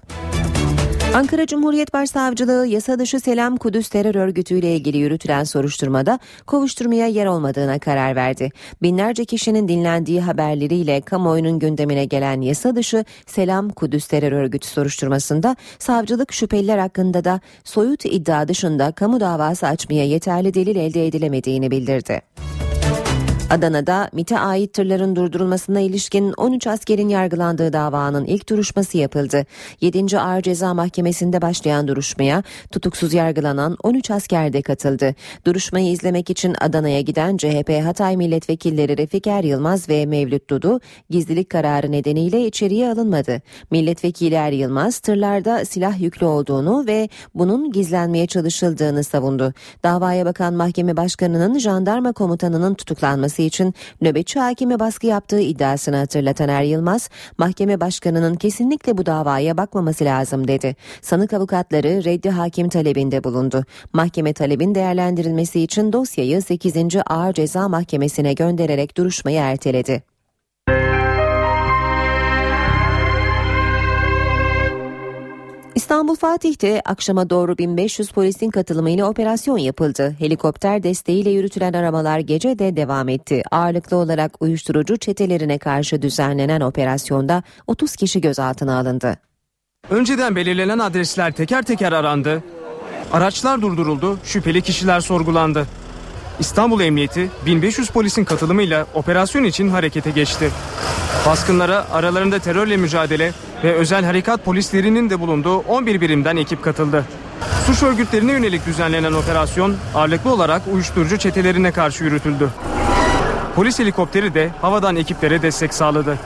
[1.14, 7.78] Ankara Cumhuriyet Başsavcılığı yasa dışı Selam Kudüs terör örgütüyle ilgili yürütülen soruşturmada kovuşturmaya yer olmadığına
[7.78, 8.50] karar verdi.
[8.82, 16.32] Binlerce kişinin dinlendiği haberleriyle kamuoyunun gündemine gelen yasa dışı Selam Kudüs terör örgütü soruşturmasında savcılık
[16.32, 22.22] şüpheliler hakkında da soyut iddia dışında kamu davası açmaya yeterli delil elde edilemediğini bildirdi.
[23.50, 29.46] Adana'da MIT'e ait tırların durdurulmasına ilişkin 13 askerin yargılandığı davanın ilk duruşması yapıldı.
[29.80, 30.18] 7.
[30.18, 32.42] Ağır Ceza Mahkemesi'nde başlayan duruşmaya
[32.72, 35.14] tutuksuz yargılanan 13 asker de katıldı.
[35.44, 40.80] Duruşmayı izlemek için Adana'ya giden CHP Hatay milletvekilleri Refiker Yılmaz ve Mevlüt Dudu
[41.10, 43.42] gizlilik kararı nedeniyle içeriye alınmadı.
[43.70, 49.52] Milletvekili Er Yılmaz tırlarda silah yüklü olduğunu ve bunun gizlenmeye çalışıldığını savundu.
[49.82, 56.48] Davaya bakan mahkeme başkanının jandarma komutanının tutuklanması edilmesi için nöbetçi hakime baskı yaptığı iddiasını hatırlatan
[56.48, 60.76] Er Yılmaz, mahkeme başkanının kesinlikle bu davaya bakmaması lazım dedi.
[61.02, 63.64] Sanık avukatları reddi hakim talebinde bulundu.
[63.92, 66.76] Mahkeme talebin değerlendirilmesi için dosyayı 8.
[67.06, 70.02] Ağır Ceza Mahkemesi'ne göndererek duruşmayı erteledi.
[75.78, 80.16] İstanbul Fatih'te akşama doğru 1500 polisin katılımıyla operasyon yapıldı.
[80.18, 83.42] Helikopter desteğiyle yürütülen aramalar gece de devam etti.
[83.50, 89.16] Ağırlıklı olarak uyuşturucu çetelerine karşı düzenlenen operasyonda 30 kişi gözaltına alındı.
[89.90, 92.42] Önceden belirlenen adresler teker teker arandı.
[93.12, 95.66] Araçlar durduruldu, şüpheli kişiler sorgulandı.
[96.40, 100.50] İstanbul Emniyeti 1500 polisin katılımıyla operasyon için harekete geçti.
[101.26, 103.32] Baskınlara aralarında terörle mücadele
[103.64, 107.04] ve özel harekat polislerinin de bulunduğu 11 birimden ekip katıldı.
[107.66, 112.48] Suç örgütlerine yönelik düzenlenen operasyon ağırlıklı olarak uyuşturucu çetelerine karşı yürütüldü.
[113.54, 116.18] Polis helikopteri de havadan ekiplere destek sağladı.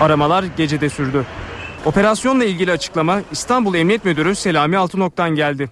[0.00, 1.24] Aramalar gecede sürdü.
[1.86, 5.70] Operasyonla ilgili açıklama İstanbul Emniyet Müdürü Selami Altınok'tan geldi.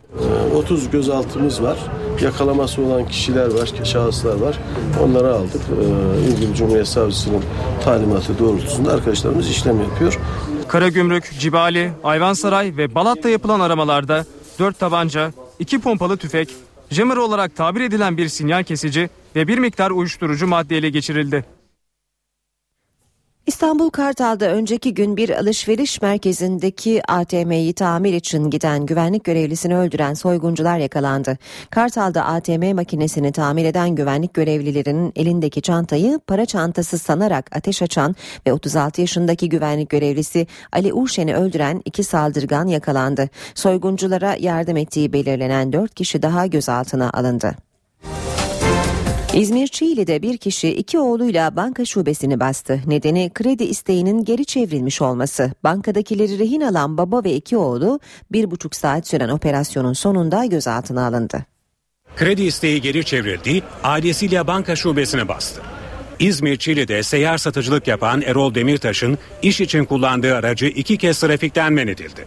[0.55, 1.79] 30 gözaltımız var.
[2.21, 4.59] Yakalaması olan kişiler var, şahıslar var.
[5.03, 5.61] Onları aldık.
[5.61, 7.43] Ee, İlgili Cumhuriyet Savcısının
[7.85, 10.19] talimatı doğrultusunda arkadaşlarımız işlem yapıyor.
[10.69, 14.25] Karagümrük, Cibali, Ayvansaray ve Balat'ta yapılan aramalarda
[14.59, 16.49] 4 tabanca, 2 pompalı tüfek,
[16.91, 21.56] jammer olarak tabir edilen bir sinyal kesici ve bir miktar uyuşturucu madde ele geçirildi.
[23.47, 30.79] İstanbul Kartal'da önceki gün bir alışveriş merkezindeki ATM'yi tamir için giden güvenlik görevlisini öldüren soyguncular
[30.79, 31.39] yakalandı.
[31.71, 38.15] Kartal'da ATM makinesini tamir eden güvenlik görevlilerinin elindeki çantayı para çantası sanarak ateş açan
[38.47, 43.29] ve 36 yaşındaki güvenlik görevlisi Ali Urşen'i öldüren iki saldırgan yakalandı.
[43.55, 47.66] Soygunculara yardım ettiği belirlenen 4 kişi daha gözaltına alındı.
[49.37, 52.81] İzmir Çiğli'de bir kişi iki oğluyla banka şubesini bastı.
[52.87, 55.53] Nedeni kredi isteğinin geri çevrilmiş olması.
[55.65, 58.01] Bankadakileri rehin alan baba ve iki oğlu
[58.33, 61.47] bir buçuk saat süren operasyonun sonunda gözaltına alındı.
[62.17, 65.63] Kredi isteği geri çevrildi, ailesiyle banka şubesine bastı.
[66.19, 71.87] İzmir Çiğli'de seyyar satıcılık yapan Erol Demirtaş'ın iş için kullandığı aracı iki kez trafikten men
[71.87, 72.27] edildi.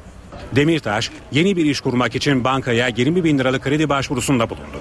[0.55, 4.77] Demirtaş yeni bir iş kurmak için bankaya 20 bin liralık kredi başvurusunda bulundu.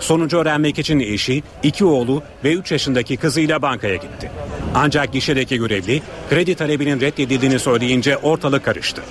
[0.00, 4.30] Sonucu öğrenmek için eşi, iki oğlu ve 3 yaşındaki kızıyla bankaya gitti.
[4.74, 9.02] Ancak gişedeki görevli kredi talebinin reddedildiğini söyleyince ortalık karıştı.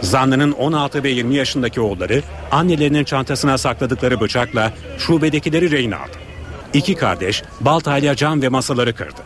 [0.00, 6.16] Zanlının 16 ve 20 yaşındaki oğulları annelerinin çantasına sakladıkları bıçakla şubedekileri rehin aldı.
[6.74, 9.20] İki kardeş baltayla cam ve masaları kırdı.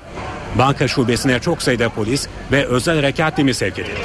[0.58, 3.98] Banka şubesine çok sayıda polis ve özel harekat timi sevk edildi.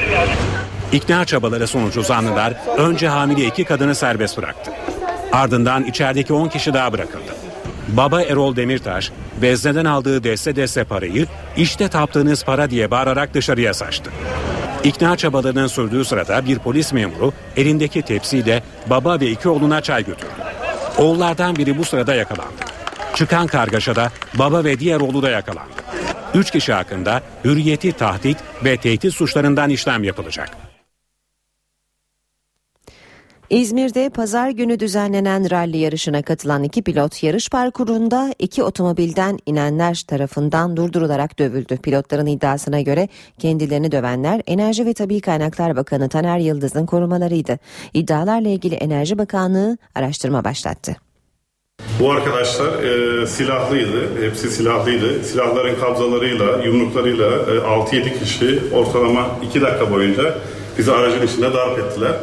[0.93, 4.71] İkna çabaları sonucu zanlılar önce hamile iki kadını serbest bıraktı.
[5.33, 7.35] Ardından içerideki 10 kişi daha bırakıldı.
[7.87, 9.11] Baba Erol Demirtaş
[9.41, 11.27] vezneden aldığı deste deste parayı
[11.57, 14.11] işte taptığınız para diye bağırarak dışarıya saçtı.
[14.83, 20.31] İkna çabalarının sürdüğü sırada bir polis memuru elindeki tepsiyle baba ve iki oğluna çay götürdü.
[20.97, 22.63] Oğullardan biri bu sırada yakalandı.
[23.15, 25.73] Çıkan kargaşada baba ve diğer oğlu da yakalandı.
[26.33, 30.62] 3 kişi hakkında hürriyeti tahdit ve tehdit suçlarından işlem yapılacak.
[33.53, 40.77] İzmir'de pazar günü düzenlenen ralli yarışına katılan iki pilot yarış parkurunda iki otomobilden inenler tarafından
[40.77, 41.77] durdurularak dövüldü.
[41.77, 43.07] Pilotların iddiasına göre
[43.39, 47.59] kendilerini dövenler Enerji ve Tabi Kaynaklar Bakanı Taner Yıldız'ın korumalarıydı.
[47.93, 50.95] İddialarla ilgili Enerji Bakanlığı araştırma başlattı.
[51.99, 54.25] Bu arkadaşlar e, silahlıydı.
[54.25, 55.23] Hepsi silahlıydı.
[55.23, 57.57] Silahların kabzalarıyla, yumruklarıyla e,
[57.91, 60.35] 6-7 kişi ortalama 2 dakika boyunca
[60.77, 62.13] bizi aracın içinde darp ettiler.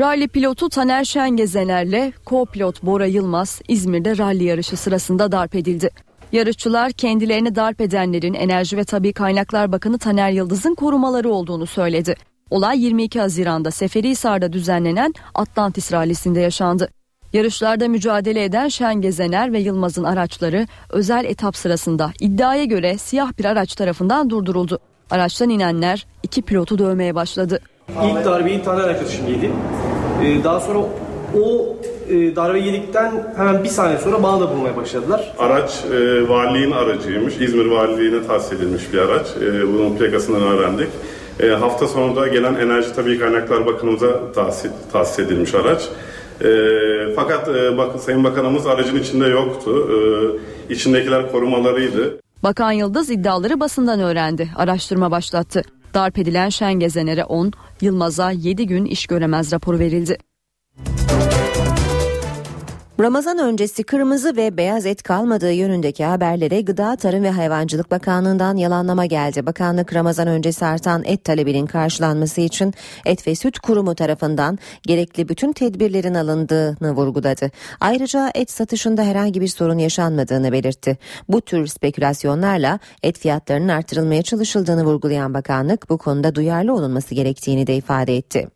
[0.00, 5.90] Rally pilotu Taner Şengezener'le co-pilot Bora Yılmaz İzmir'de rally yarışı sırasında darp edildi.
[6.32, 12.14] Yarışçılar kendilerini darp edenlerin Enerji ve Tabi Kaynaklar Bakanı Taner Yıldız'ın korumaları olduğunu söyledi.
[12.50, 16.88] Olay 22 Haziran'da Seferihisar'da düzenlenen Atlantis Rally'sinde yaşandı.
[17.32, 23.74] Yarışlarda mücadele eden Şengezener ve Yılmaz'ın araçları özel etap sırasında iddiaya göre siyah bir araç
[23.74, 24.78] tarafından durduruldu.
[25.10, 27.60] Araçtan inenler iki pilotu dövmeye başladı.
[27.88, 29.50] İlk darbeyi Taner arkadaşım yedi.
[30.22, 30.78] Ee, daha sonra
[31.42, 31.76] o
[32.08, 35.34] e, darbe yedikten hemen bir saniye sonra bana da bulmaya başladılar.
[35.38, 37.34] Araç e, valiliğin aracıymış.
[37.40, 39.26] İzmir valiliğine tahsis edilmiş bir araç.
[39.42, 40.88] E, bunun plakasından öğrendik.
[41.40, 45.88] E, hafta sonu da gelen Enerji Tabi Kaynaklar Bakanımıza tahsis, tahsis edilmiş araç.
[46.44, 46.48] E,
[47.16, 49.88] fakat e, bak, Sayın Bakanımız aracın içinde yoktu.
[50.68, 52.20] E, içindekiler korumalarıydı.
[52.42, 54.48] Bakan Yıldız iddiaları basından öğrendi.
[54.56, 55.62] Araştırma başlattı.
[55.94, 60.18] Darp edilen Şengezener'e 10, Yılmaz'a 7 gün iş göremez raporu verildi.
[63.00, 69.06] Ramazan öncesi kırmızı ve beyaz et kalmadığı yönündeki haberlere Gıda Tarım ve Hayvancılık Bakanlığı'ndan yalanlama
[69.06, 69.46] geldi.
[69.46, 72.74] Bakanlık Ramazan öncesi artan et talebinin karşılanması için
[73.04, 77.50] Et ve Süt Kurumu tarafından gerekli bütün tedbirlerin alındığını vurguladı.
[77.80, 80.98] Ayrıca et satışında herhangi bir sorun yaşanmadığını belirtti.
[81.28, 87.76] Bu tür spekülasyonlarla et fiyatlarının artırılmaya çalışıldığını vurgulayan bakanlık bu konuda duyarlı olunması gerektiğini de
[87.76, 88.48] ifade etti.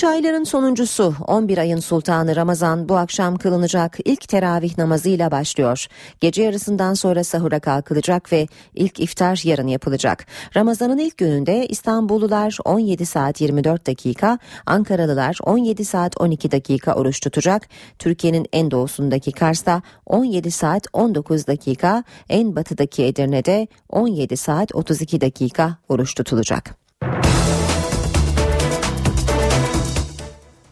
[0.00, 5.86] Üç ayların sonuncusu 11 ayın sultanı Ramazan bu akşam kılınacak ilk teravih namazıyla başlıyor.
[6.20, 10.26] Gece yarısından sonra sahura kalkılacak ve ilk iftar yarın yapılacak.
[10.56, 17.68] Ramazan'ın ilk gününde İstanbullular 17 saat 24 dakika, Ankaralılar 17 saat 12 dakika oruç tutacak.
[17.98, 25.76] Türkiye'nin en doğusundaki Kars'ta 17 saat 19 dakika, en batıdaki Edirne'de 17 saat 32 dakika
[25.88, 26.74] oruç tutulacak.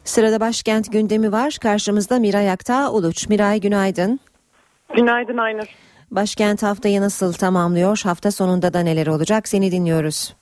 [0.08, 1.56] Sırada başkent gündemi var.
[1.62, 3.28] Karşımızda Miray Aktağ Uluç.
[3.28, 4.20] Miray günaydın.
[4.94, 5.66] Günaydın Aynur.
[6.10, 8.00] Başkent haftayı nasıl tamamlıyor?
[8.04, 9.48] Hafta sonunda da neler olacak?
[9.48, 10.36] Seni dinliyoruz.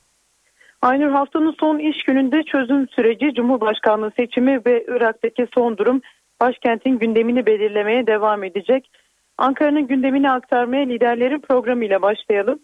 [0.82, 6.00] Aynur haftanın son iş gününde çözüm süreci, Cumhurbaşkanlığı seçimi ve Irak'taki son durum
[6.40, 8.90] başkentin gündemini belirlemeye devam edecek.
[9.38, 12.58] Ankara'nın gündemini aktarmaya liderlerin programıyla başlayalım.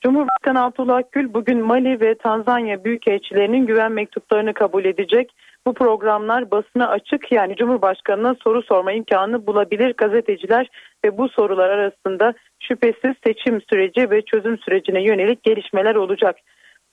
[0.00, 5.32] Cumhurbaşkanı Abdullah Gül bugün Mali ve Tanzanya büyükelçilerinin güven mektuplarını kabul edecek.
[5.66, 10.68] Bu programlar basına açık yani Cumhurbaşkanı'na soru sorma imkanı bulabilir gazeteciler
[11.04, 16.36] ve bu sorular arasında şüphesiz seçim süreci ve çözüm sürecine yönelik gelişmeler olacak.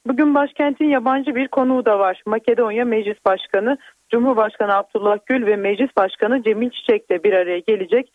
[0.07, 2.21] Bugün başkentin yabancı bir konuğu da var.
[2.25, 3.77] Makedonya Meclis Başkanı
[4.11, 8.13] Cumhurbaşkanı Abdullah Gül ve Meclis Başkanı Cemil Çiçek de bir araya gelecek.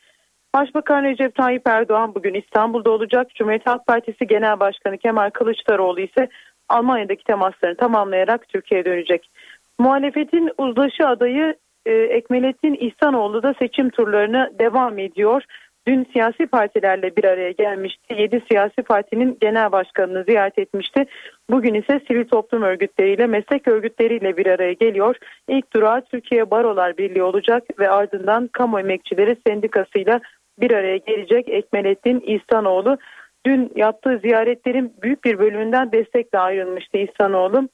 [0.54, 3.34] Başbakan Recep Tayyip Erdoğan bugün İstanbul'da olacak.
[3.34, 6.28] Cumhuriyet Halk Partisi Genel Başkanı Kemal Kılıçdaroğlu ise
[6.68, 9.30] Almanya'daki temaslarını tamamlayarak Türkiye'ye dönecek.
[9.78, 11.54] Muhalefetin uzlaşı adayı
[11.86, 15.42] e, Ekmelettin İhsanoğlu da seçim turlarına devam ediyor.
[15.86, 18.14] Dün siyasi partilerle bir araya gelmişti.
[18.18, 21.06] 7 siyasi partinin genel başkanını ziyaret etmişti.
[21.50, 25.16] Bugün ise sivil toplum örgütleriyle, meslek örgütleriyle bir araya geliyor.
[25.48, 30.20] İlk durağı Türkiye Barolar Birliği olacak ve ardından Kamu Emekçileri Sendikası'yla
[30.60, 32.98] bir araya gelecek Ekmelettin İhsanoğlu.
[33.46, 37.68] Dün yaptığı ziyaretlerin büyük bir bölümünden destekle ayrılmıştı İhsanoğlu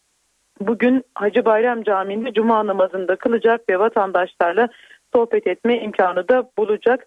[0.60, 4.68] bugün Hacı Bayram Camii'nde cuma namazında kılacak ve vatandaşlarla
[5.14, 7.06] sohbet etme imkanı da bulacak.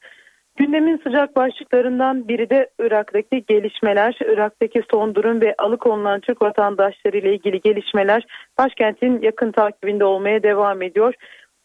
[0.56, 7.34] Gündemin sıcak başlıklarından biri de Irak'taki gelişmeler, Irak'taki son durum ve alıkonulan Türk vatandaşları ile
[7.34, 8.26] ilgili gelişmeler
[8.58, 11.14] başkentin yakın takibinde olmaya devam ediyor.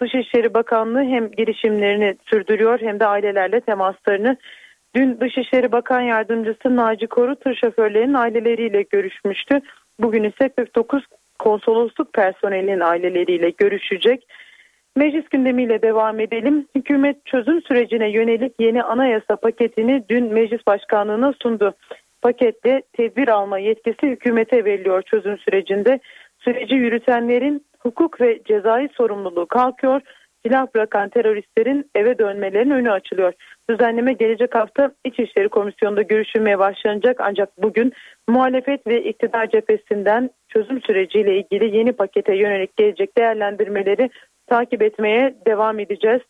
[0.01, 4.37] Dışişleri Bakanlığı hem girişimlerini sürdürüyor hem de ailelerle temaslarını.
[4.95, 9.61] Dün Dışişleri Bakan Yardımcısı Naci Koru tır şoförlerinin aileleriyle görüşmüştü.
[9.99, 11.05] Bugün ise 49
[11.43, 14.29] konsolosluk personelinin aileleriyle görüşecek.
[14.97, 16.67] Meclis gündemiyle devam edelim.
[16.75, 21.75] Hükümet çözüm sürecine yönelik yeni anayasa paketini dün meclis başkanlığına sundu.
[22.23, 26.01] Paketle tedbir alma yetkisi hükümete veriliyor çözüm sürecinde.
[26.39, 30.01] Süreci yürütenlerin hukuk ve cezai sorumluluğu kalkıyor.
[30.47, 33.33] Silah bırakan teröristlerin eve dönmelerinin önü açılıyor.
[33.71, 37.93] Düzenleme gelecek hafta İçişleri Komisyonu'nda görüşülmeye başlanacak ancak bugün
[38.29, 44.11] muhalefet ve iktidar cephesinden çözüm süreciyle ilgili yeni pakete yönelik gelecek değerlendirmeleri
[44.47, 46.21] takip etmeye devam edeceğiz.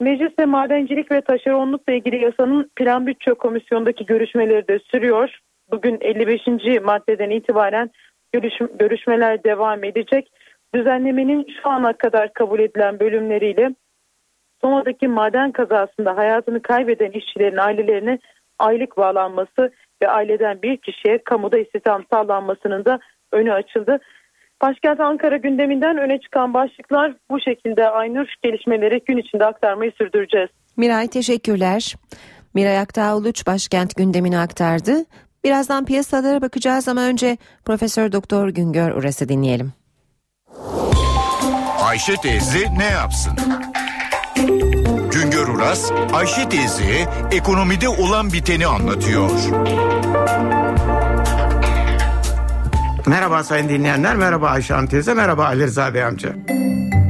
[0.00, 5.38] Mecliste madencilik ve taşeronlukla ilgili yasanın plan bütçe komisyondaki görüşmeleri de sürüyor.
[5.70, 6.40] Bugün 55.
[6.82, 7.90] maddeden itibaren
[8.78, 10.30] görüşmeler devam edecek.
[10.74, 13.74] Düzenlemenin şu ana kadar kabul edilen bölümleriyle
[14.60, 18.18] Soma'daki maden kazasında hayatını kaybeden işçilerin ailelerine
[18.58, 22.98] aylık bağlanması ve aileden bir kişiye kamuda istihdam sağlanmasının da
[23.32, 23.98] önü açıldı.
[24.62, 30.48] Başkent Ankara gündeminden öne çıkan başlıklar bu şekilde Aynur gelişmeleri gün içinde aktarmayı sürdüreceğiz.
[30.76, 31.94] Miray teşekkürler.
[32.54, 33.16] Miray Aktağ
[33.46, 34.92] başkent gündemini aktardı.
[35.44, 39.77] Birazdan piyasalara bakacağız ama önce Profesör Doktor Güngör Uras'ı dinleyelim.
[41.88, 43.32] Ayşe teyze ne yapsın?
[45.12, 49.30] Güngör Uras, Ayşe teyze ekonomide olan biteni anlatıyor.
[53.06, 56.36] Merhaba sayın dinleyenler, merhaba Ayşe Hanım teyze, merhaba Ali Rıza Bey amca.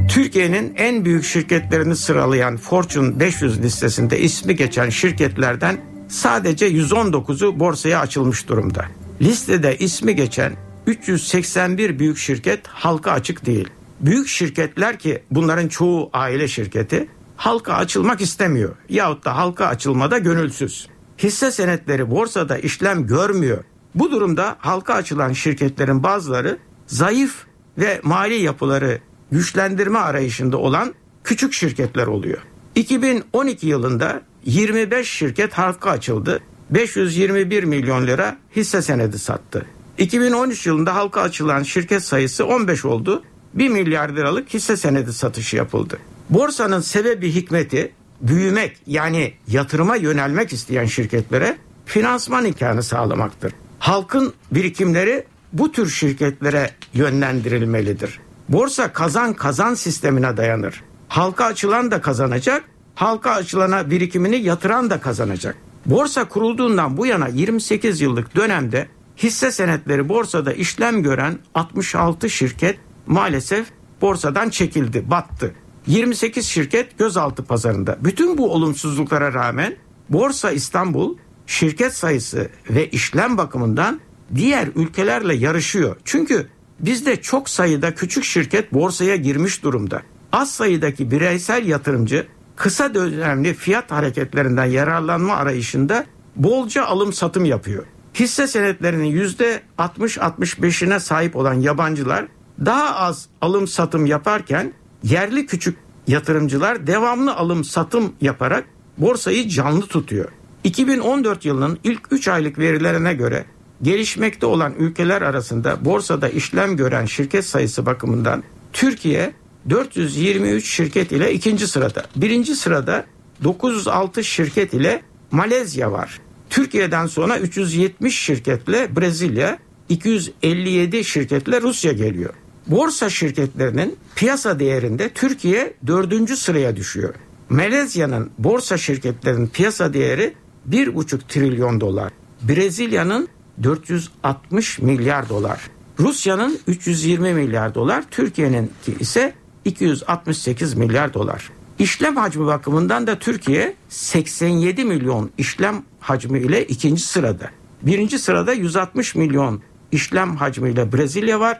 [0.09, 5.77] Türkiye'nin en büyük şirketlerini sıralayan Fortune 500 listesinde ismi geçen şirketlerden
[6.07, 8.85] sadece 119'u borsaya açılmış durumda.
[9.21, 10.53] Listede ismi geçen
[10.87, 13.69] 381 büyük şirket halka açık değil.
[13.99, 20.87] Büyük şirketler ki bunların çoğu aile şirketi halka açılmak istemiyor yahut da halka açılmada gönülsüz.
[21.17, 23.63] Hisse senetleri borsada işlem görmüyor.
[23.95, 27.45] Bu durumda halka açılan şirketlerin bazıları zayıf
[27.77, 28.99] ve mali yapıları
[29.31, 30.93] güçlendirme arayışında olan
[31.23, 32.37] küçük şirketler oluyor.
[32.75, 36.39] 2012 yılında 25 şirket halka açıldı.
[36.69, 39.65] 521 milyon lira hisse senedi sattı.
[39.97, 43.23] 2013 yılında halka açılan şirket sayısı 15 oldu.
[43.53, 45.97] 1 milyar liralık hisse senedi satışı yapıldı.
[46.29, 47.91] Borsanın sebebi hikmeti
[48.21, 53.53] büyümek yani yatırıma yönelmek isteyen şirketlere finansman imkanı sağlamaktır.
[53.79, 58.19] Halkın birikimleri bu tür şirketlere yönlendirilmelidir.
[58.49, 60.83] Borsa kazan kazan sistemine dayanır.
[61.07, 62.63] Halka açılan da kazanacak,
[62.95, 65.55] halka açılana birikimini yatıran da kazanacak.
[65.85, 68.87] Borsa kurulduğundan bu yana 28 yıllık dönemde
[69.17, 72.79] hisse senetleri borsada işlem gören 66 şirket
[73.09, 73.67] maalesef
[74.01, 75.53] borsadan çekildi, battı.
[75.87, 77.97] 28 şirket gözaltı pazarında.
[78.01, 79.75] Bütün bu olumsuzluklara rağmen
[80.09, 83.99] Borsa İstanbul şirket sayısı ve işlem bakımından
[84.35, 85.95] diğer ülkelerle yarışıyor.
[86.05, 86.47] Çünkü
[86.79, 90.01] bizde çok sayıda küçük şirket borsaya girmiş durumda.
[90.31, 96.05] Az sayıdaki bireysel yatırımcı kısa dönemli fiyat hareketlerinden yararlanma arayışında
[96.35, 97.85] bolca alım satım yapıyor.
[98.13, 99.29] Hisse senetlerinin
[99.77, 102.25] %60-65'ine sahip olan yabancılar
[102.65, 108.65] daha az alım satım yaparken yerli küçük yatırımcılar devamlı alım satım yaparak
[108.97, 110.29] borsayı canlı tutuyor.
[110.63, 113.45] 2014 yılının ilk 3 aylık verilerine göre
[113.81, 118.43] gelişmekte olan ülkeler arasında borsada işlem gören şirket sayısı bakımından
[118.73, 119.33] Türkiye
[119.69, 122.05] 423 şirket ile ikinci sırada.
[122.15, 123.05] Birinci sırada
[123.43, 125.01] 906 şirket ile
[125.31, 126.19] Malezya var.
[126.49, 132.33] Türkiye'den sonra 370 şirketle Brezilya, 257 şirketle Rusya geliyor.
[132.69, 137.13] Borsa şirketlerinin piyasa değerinde Türkiye dördüncü sıraya düşüyor.
[137.49, 140.33] Malezya'nın borsa şirketlerinin piyasa değeri
[140.69, 142.11] 1,5 trilyon dolar.
[142.41, 143.27] Brezilya'nın
[143.63, 145.59] 460 milyar dolar.
[145.99, 149.33] Rusya'nın 320 milyar dolar, Türkiye'nin ise
[149.65, 151.51] 268 milyar dolar.
[151.79, 157.49] İşlem hacmi bakımından da Türkiye 87 milyon işlem hacmi ile ikinci sırada.
[157.81, 159.61] Birinci sırada 160 milyon
[159.91, 161.59] işlem hacmiyle Brezilya var.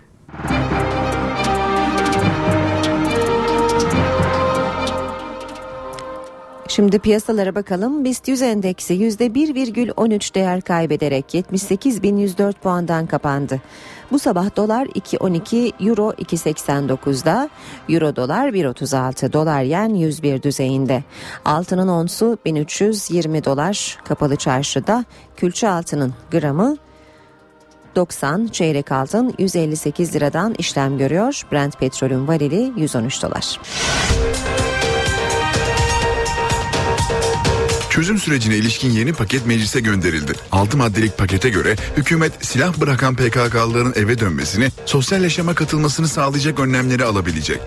[6.69, 8.05] Şimdi piyasalara bakalım.
[8.05, 13.61] BIST 100 endeksi %1,13 değer kaybederek 78.104 puandan kapandı.
[14.11, 17.49] Bu sabah dolar 2.12, euro 2.89'da,
[17.89, 21.03] euro dolar 1.36, dolar yen 101 düzeyinde.
[21.45, 25.05] Altının onsu 1320 dolar, kapalı çarşıda
[25.35, 26.77] külçe altının gramı
[27.95, 31.41] 90, çeyrek altın 158 liradan işlem görüyor.
[31.51, 33.59] Brent petrolün varili 113 dolar.
[37.89, 40.33] Çözüm sürecine ilişkin yeni paket meclise gönderildi.
[40.51, 47.05] 6 maddelik pakete göre hükümet silah bırakan PKK'lıların eve dönmesini, sosyal yaşama katılmasını sağlayacak önlemleri
[47.05, 47.61] alabilecek.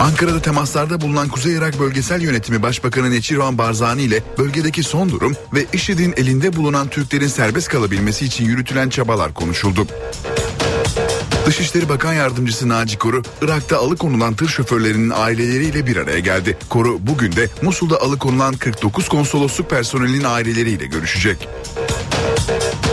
[0.00, 5.66] Ankara'da temaslarda bulunan Kuzey Irak Bölgesel Yönetimi Başbakanı Neçirvan Barzani ile bölgedeki son durum ve
[5.72, 9.86] IŞİD'in elinde bulunan Türklerin serbest kalabilmesi için yürütülen çabalar konuşuldu.
[11.46, 16.58] Dışişleri Bakan Yardımcısı Naci Koru, Irak'ta alıkonulan tır şoförlerinin aileleriyle bir araya geldi.
[16.68, 21.48] Koru bugün de Musul'da alıkonulan 49 konsolosluk personelinin aileleriyle görüşecek.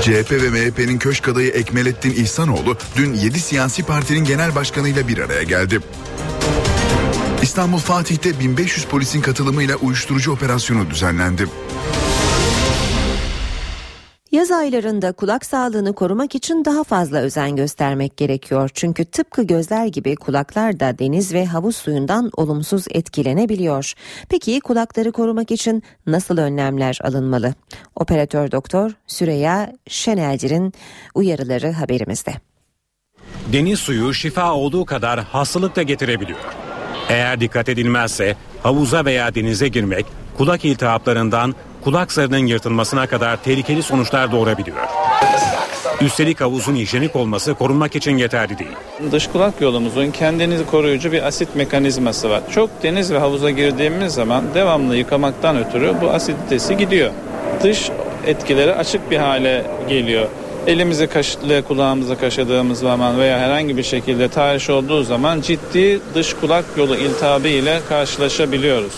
[0.02, 5.44] CHP ve MHP'nin köşk adayı Ekmelettin İhsanoğlu dün 7 siyasi partinin genel başkanıyla bir araya
[5.44, 5.80] geldi.
[7.42, 11.48] İstanbul Fatih'te 1500 polisin katılımıyla uyuşturucu operasyonu düzenlendi.
[14.32, 18.70] Yaz aylarında kulak sağlığını korumak için daha fazla özen göstermek gerekiyor.
[18.74, 23.94] Çünkü tıpkı gözler gibi kulaklar da deniz ve havuz suyundan olumsuz etkilenebiliyor.
[24.30, 27.54] Peki kulakları korumak için nasıl önlemler alınmalı?
[27.96, 30.74] Operatör doktor Süreyya Şenelcir'in
[31.16, 32.34] uyarıları haberimizde.
[33.54, 36.40] Deniz suyu şifa olduğu kadar hastalık da getirebiliyor.
[37.10, 40.06] Eğer dikkat edilmezse havuza veya denize girmek
[40.38, 44.78] kulak iltihaplarından kulak zarının yırtılmasına kadar tehlikeli sonuçlar doğurabiliyor.
[46.02, 48.72] Üstelik havuzun hijyenik olması korunmak için yeterli değil.
[49.12, 52.42] Dış kulak yolumuzun kendini koruyucu bir asit mekanizması var.
[52.52, 57.12] Çok deniz ve havuza girdiğimiz zaman devamlı yıkamaktan ötürü bu asiditesi gidiyor.
[57.64, 57.90] Dış
[58.26, 60.28] etkileri açık bir hale geliyor.
[60.68, 66.66] Elimizi kaşıkla kulağımıza kaşıdığımız zaman veya herhangi bir şekilde tahriş olduğu zaman ciddi dış kulak
[66.78, 68.94] yolu iltihabı ile karşılaşabiliyoruz.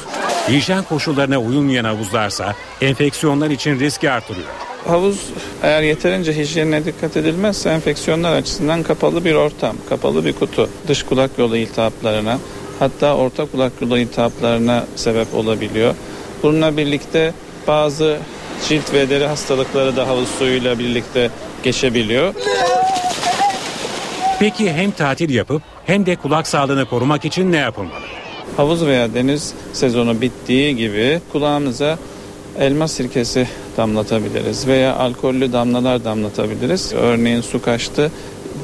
[0.49, 4.47] Hijyen koşullarına uyulmayan havuzlarsa enfeksiyonlar için riski artırıyor.
[4.87, 5.19] Havuz
[5.63, 10.69] eğer yeterince hijyenine dikkat edilmezse enfeksiyonlar açısından kapalı bir ortam, kapalı bir kutu.
[10.87, 12.37] Dış kulak yolu iltihaplarına
[12.79, 15.95] hatta orta kulak yolu iltihaplarına sebep olabiliyor.
[16.43, 17.33] Bununla birlikte
[17.67, 18.17] bazı
[18.67, 21.29] cilt ve deri hastalıkları da havuz suyuyla birlikte
[21.63, 22.33] geçebiliyor.
[24.39, 28.05] Peki hem tatil yapıp hem de kulak sağlığını korumak için ne yapılmalı?
[28.57, 31.97] Havuz veya deniz sezonu bittiği gibi kulağımıza
[32.59, 33.47] elma sirkesi
[33.77, 36.93] damlatabiliriz veya alkollü damlalar damlatabiliriz.
[36.93, 38.11] Örneğin su kaçtı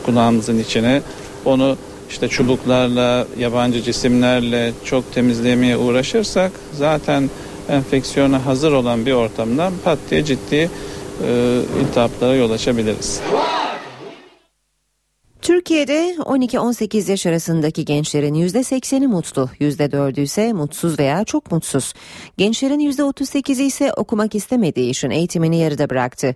[0.05, 1.01] kulağımızın içine
[1.45, 1.77] onu
[2.09, 7.29] işte çubuklarla, yabancı cisimlerle çok temizlemeye uğraşırsak zaten
[7.69, 10.69] enfeksiyona hazır olan bir ortamdan pat diye ciddi
[11.25, 13.21] e, iltihaplara yol açabiliriz.
[15.41, 21.93] Türkiye'de 12-18 yaş arasındaki gençlerin %80'i mutlu, %4'ü ise mutsuz veya çok mutsuz.
[22.37, 26.35] Gençlerin %38'i ise okumak istemediği için eğitimini yarıda bıraktı.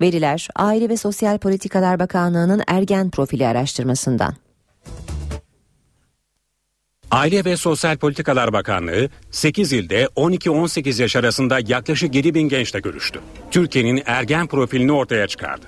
[0.00, 4.47] Veriler Aile ve Sosyal Politikalar Bakanlığı'nın ergen profili araştırmasından.
[7.10, 13.20] Aile ve Sosyal Politikalar Bakanlığı 8 ilde 12-18 yaş arasında yaklaşık 7 bin gençle görüştü.
[13.50, 15.66] Türkiye'nin ergen profilini ortaya çıkardı.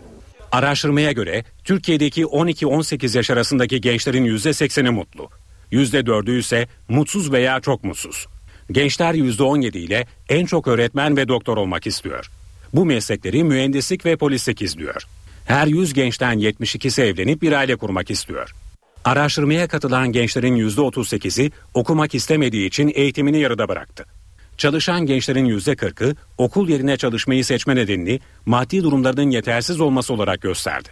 [0.53, 5.29] Araştırmaya göre Türkiye'deki 12-18 yaş arasındaki gençlerin %80'i mutlu.
[5.73, 8.27] %4'ü ise mutsuz veya çok mutsuz.
[8.73, 12.31] Gençler %17 ile en çok öğretmen ve doktor olmak istiyor.
[12.75, 15.03] Bu meslekleri mühendislik ve polislik izliyor.
[15.45, 18.55] Her 100 gençten 72'si evlenip bir aile kurmak istiyor.
[19.05, 24.05] Araştırmaya katılan gençlerin %38'i okumak istemediği için eğitimini yarıda bıraktı.
[24.57, 30.89] Çalışan gençlerin %40'ı okul yerine çalışmayı seçme nedenini maddi durumlarının yetersiz olması olarak gösterdi.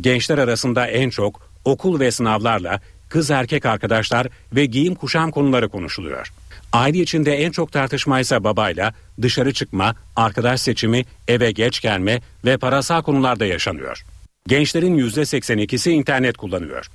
[0.00, 6.32] Gençler arasında en çok okul ve sınavlarla kız erkek arkadaşlar ve giyim kuşam konuları konuşuluyor.
[6.72, 12.56] Aile içinde en çok tartışma ise babayla dışarı çıkma, arkadaş seçimi, eve geç gelme ve
[12.56, 14.04] parasal konularda yaşanıyor.
[14.46, 16.90] Gençlerin %82'si internet kullanıyor.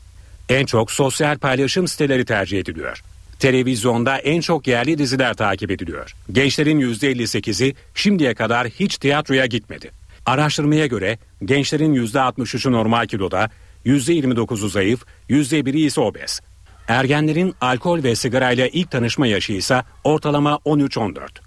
[0.49, 3.01] En çok sosyal paylaşım siteleri tercih ediliyor.
[3.39, 6.15] Televizyonda en çok yerli diziler takip ediliyor.
[6.31, 9.91] Gençlerin %58'i şimdiye kadar hiç tiyatroya gitmedi.
[10.25, 13.49] Araştırmaya göre gençlerin %63'ü normal kiloda,
[13.85, 16.41] %29'u zayıf, %1'i ise obez.
[16.87, 21.46] Ergenlerin alkol ve sigarayla ilk tanışma yaşı ise ortalama 13-14.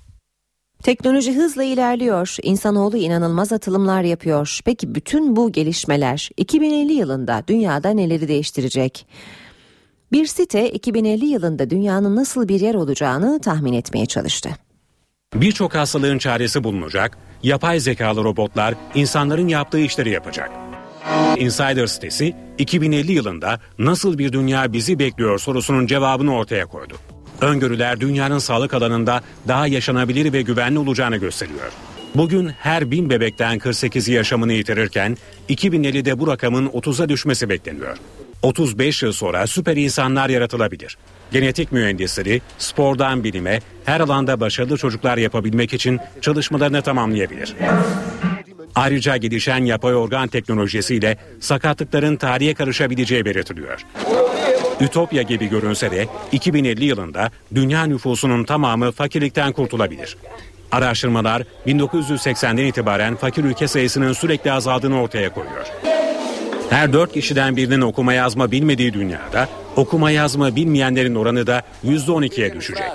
[0.82, 2.36] Teknoloji hızla ilerliyor.
[2.42, 4.60] İnsanoğlu inanılmaz atılımlar yapıyor.
[4.64, 9.06] Peki bütün bu gelişmeler 2050 yılında dünyada neleri değiştirecek?
[10.12, 14.50] Bir site 2050 yılında dünyanın nasıl bir yer olacağını tahmin etmeye çalıştı.
[15.34, 20.50] Birçok hastalığın çaresi bulunacak, yapay zekalı robotlar insanların yaptığı işleri yapacak.
[21.36, 26.94] Insider sitesi 2050 yılında nasıl bir dünya bizi bekliyor sorusunun cevabını ortaya koydu.
[27.40, 31.72] Öngörüler dünyanın sağlık alanında daha yaşanabilir ve güvenli olacağını gösteriyor.
[32.14, 35.16] Bugün her bin bebekten 48'i yaşamını yitirirken
[35.48, 37.96] 2050'de bu rakamın 30'a düşmesi bekleniyor.
[38.42, 40.98] 35 yıl sonra süper insanlar yaratılabilir.
[41.32, 47.56] Genetik mühendisleri spordan bilime her alanda başarılı çocuklar yapabilmek için çalışmalarını tamamlayabilir.
[48.74, 53.86] Ayrıca gelişen yapay organ teknolojisiyle sakatlıkların tarihe karışabileceği belirtiliyor.
[54.80, 60.16] Ütopya gibi görünse de 2050 yılında dünya nüfusunun tamamı fakirlikten kurtulabilir.
[60.72, 65.66] Araştırmalar 1980'den itibaren fakir ülke sayısının sürekli azaldığını ortaya koyuyor.
[66.70, 72.90] Her dört kişiden birinin okuma yazma bilmediği dünyada okuma yazma bilmeyenlerin oranı da %12'ye düşecek.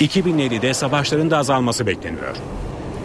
[0.00, 2.36] 2050'de savaşların da azalması bekleniyor.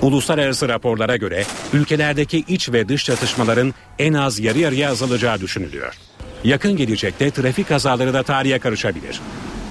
[0.02, 6.07] Uluslararası raporlara göre ülkelerdeki iç ve dış çatışmaların en az yarı yarıya azalacağı düşünülüyor.
[6.44, 9.22] Yakın gelecekte trafik kazaları da tarihe karışabilir.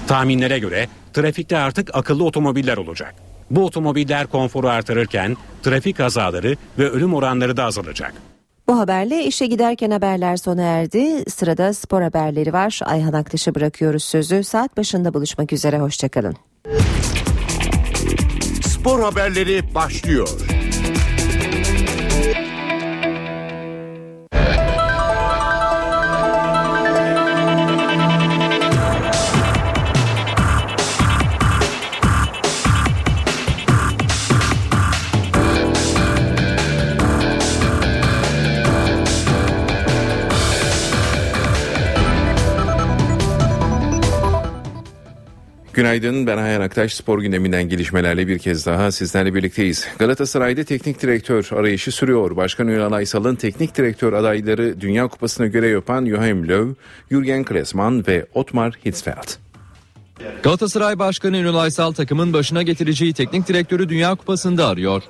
[0.07, 3.15] Tahminlere göre trafikte artık akıllı otomobiller olacak.
[3.51, 8.13] Bu otomobiller konforu artırırken trafik kazaları ve ölüm oranları da azalacak.
[8.67, 11.29] Bu haberle işe giderken haberler sona erdi.
[11.29, 12.79] Sırada spor haberleri var.
[12.85, 14.43] Ayhan Aktaş'a bırakıyoruz sözü.
[14.43, 15.79] Saat başında buluşmak üzere.
[15.79, 16.35] Hoşçakalın.
[18.61, 20.29] Spor haberleri başlıyor.
[45.77, 49.87] Günaydın ben Ayhan Aktaş spor gündeminden gelişmelerle bir kez daha sizlerle birlikteyiz.
[49.99, 52.35] Galatasaray'da teknik direktör arayışı sürüyor.
[52.35, 58.25] Başkan Ünal Aysal'ın teknik direktör adayları Dünya Kupası'na göre yapan Joachim Löw, Jürgen Klinsmann ve
[58.33, 59.29] Otmar Hitzfeld.
[60.43, 65.03] Galatasaray Başkanı Ünal Aysal takımın başına getireceği teknik direktörü Dünya Kupası'nda arıyor.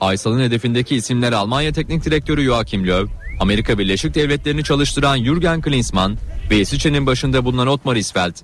[0.00, 6.16] Aysal'ın hedefindeki isimler Almanya Teknik Direktörü Joachim Löw, Amerika Birleşik Devletleri'ni çalıştıran Jürgen Klinsmann
[6.50, 8.34] ve İsviçre'nin başında bulunan Otmar Hitzfeld.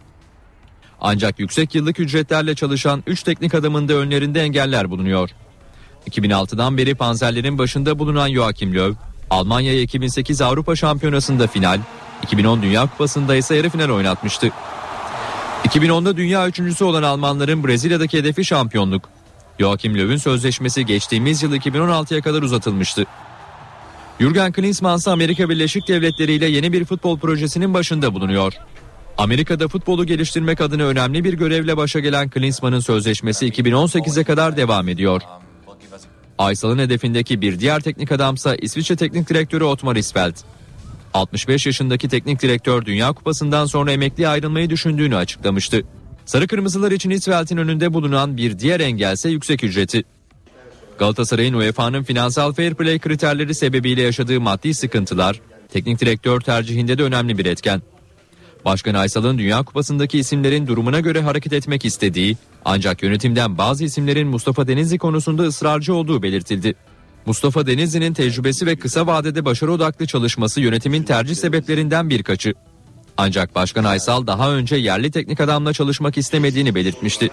[1.06, 5.30] Ancak yüksek yıllık ücretlerle çalışan 3 teknik adamın da önlerinde engeller bulunuyor.
[6.10, 9.00] 2006'dan beri panzerlerin başında bulunan Joachim Löw,
[9.30, 11.78] Almanya'ya 2008 Avrupa Şampiyonası'nda final,
[12.22, 14.50] 2010 Dünya Kupası'nda ise yarı final oynatmıştı.
[15.64, 19.08] 2010'da dünya üçüncüsü olan Almanların Brezilya'daki hedefi şampiyonluk.
[19.60, 23.06] Joachim Löw'ün sözleşmesi geçtiğimiz yıl 2016'ya kadar uzatılmıştı.
[24.20, 28.52] Jürgen Klinsmann ise Amerika Birleşik Devletleri ile yeni bir futbol projesinin başında bulunuyor.
[29.18, 35.22] Amerika'da futbolu geliştirmek adına önemli bir görevle başa gelen Klinsmann'ın sözleşmesi 2018'e kadar devam ediyor.
[36.38, 40.34] Aysal'ın hedefindeki bir diğer teknik adamsa İsviçre Teknik Direktörü Otmar Isfeld.
[41.14, 45.82] 65 yaşındaki teknik direktör Dünya Kupası'ndan sonra emekliye ayrılmayı düşündüğünü açıklamıştı.
[46.26, 50.04] Sarı Kırmızılar için Isfeld'in önünde bulunan bir diğer engelse yüksek ücreti.
[50.98, 55.40] Galatasaray'ın UEFA'nın finansal fair play kriterleri sebebiyle yaşadığı maddi sıkıntılar
[55.72, 57.82] teknik direktör tercihinde de önemli bir etken.
[58.64, 64.68] Başkan Aysal'ın Dünya Kupası'ndaki isimlerin durumuna göre hareket etmek istediği ancak yönetimden bazı isimlerin Mustafa
[64.68, 66.74] Denizli konusunda ısrarcı olduğu belirtildi.
[67.26, 72.54] Mustafa Denizli'nin tecrübesi ve kısa vadede başarı odaklı çalışması yönetimin tercih sebeplerinden birkaçı.
[73.16, 77.30] Ancak Başkan Aysal daha önce yerli teknik adamla çalışmak istemediğini belirtmişti.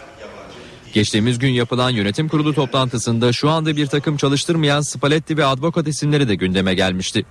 [0.93, 6.27] Geçtiğimiz gün yapılan yönetim kurulu toplantısında şu anda bir takım çalıştırmayan Spalletti ve Advokat isimleri
[6.27, 7.25] de gündeme gelmişti.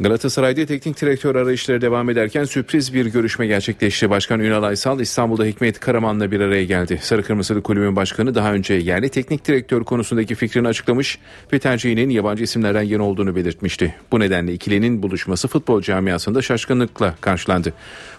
[0.00, 4.10] Galatasaray'da teknik direktör arayışları devam ederken sürpriz bir görüşme gerçekleşti.
[4.10, 6.98] Başkan Ünal Aysal İstanbul'da Hikmet Karaman'la bir araya geldi.
[7.02, 11.18] Sarı Kırmızılı Kulübün Başkanı daha önce yerli teknik direktör konusundaki fikrini açıklamış
[11.52, 13.94] ve tercihinin yabancı isimlerden yana olduğunu belirtmişti.
[14.12, 17.72] Bu nedenle ikilinin buluşması futbol camiasında şaşkınlıkla karşılandı.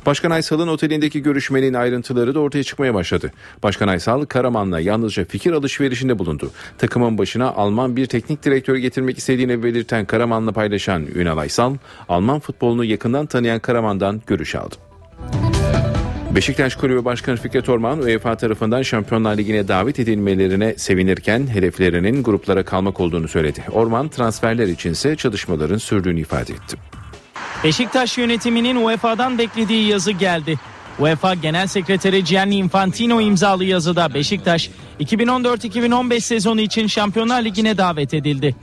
[0.05, 3.31] Başkan Aysal'ın otelindeki görüşmenin ayrıntıları da ortaya çıkmaya başladı.
[3.63, 6.51] Başkan Aysal Karaman'la yalnızca fikir alışverişinde bulundu.
[6.77, 11.62] Takımın başına Alman bir teknik direktör getirmek istediğini belirten Karaman'la paylaşan Ünal Aysal,
[12.09, 14.75] Alman futbolunu yakından tanıyan Karaman'dan görüş aldı.
[16.35, 22.99] Beşiktaş Kulübü Başkanı Fikret Orman UEFA tarafından Şampiyonlar Ligi'ne davet edilmelerine sevinirken hedeflerinin gruplara kalmak
[22.99, 23.63] olduğunu söyledi.
[23.71, 26.77] Orman transferler içinse çalışmaların sürdüğünü ifade etti.
[27.63, 30.59] Beşiktaş yönetiminin UEFA'dan beklediği yazı geldi.
[30.99, 38.55] UEFA Genel Sekreteri Gianni Infantino imzalı yazıda Beşiktaş 2014-2015 sezonu için Şampiyonlar Ligi'ne davet edildi.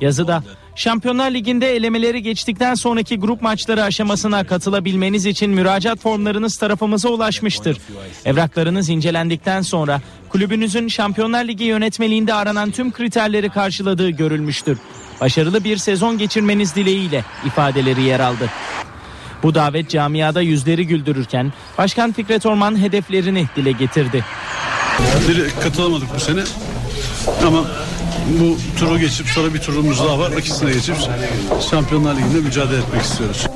[0.00, 0.42] Yazıda
[0.74, 7.78] Şampiyonlar Ligi'nde elemeleri geçtikten sonraki grup maçları aşamasına katılabilmeniz için müracaat formlarınız tarafımıza ulaşmıştır.
[8.24, 14.78] Evraklarınız incelendikten sonra kulübünüzün Şampiyonlar Ligi yönetmeliğinde aranan tüm kriterleri karşıladığı görülmüştür.
[15.20, 18.50] Başarılı bir sezon geçirmeniz dileğiyle ifadeleri yer aldı.
[19.42, 24.24] Bu davet camiada yüzleri güldürürken Başkan Fikret Orman hedeflerini dile getirdi.
[25.62, 26.40] Katılamadık bu sene
[27.46, 27.64] ama
[28.40, 30.32] bu turu geçip sonra bir turumuz daha var.
[30.38, 30.96] İkisine geçip
[31.70, 33.46] Şampiyonlar Ligi'nde mücadele etmek istiyoruz.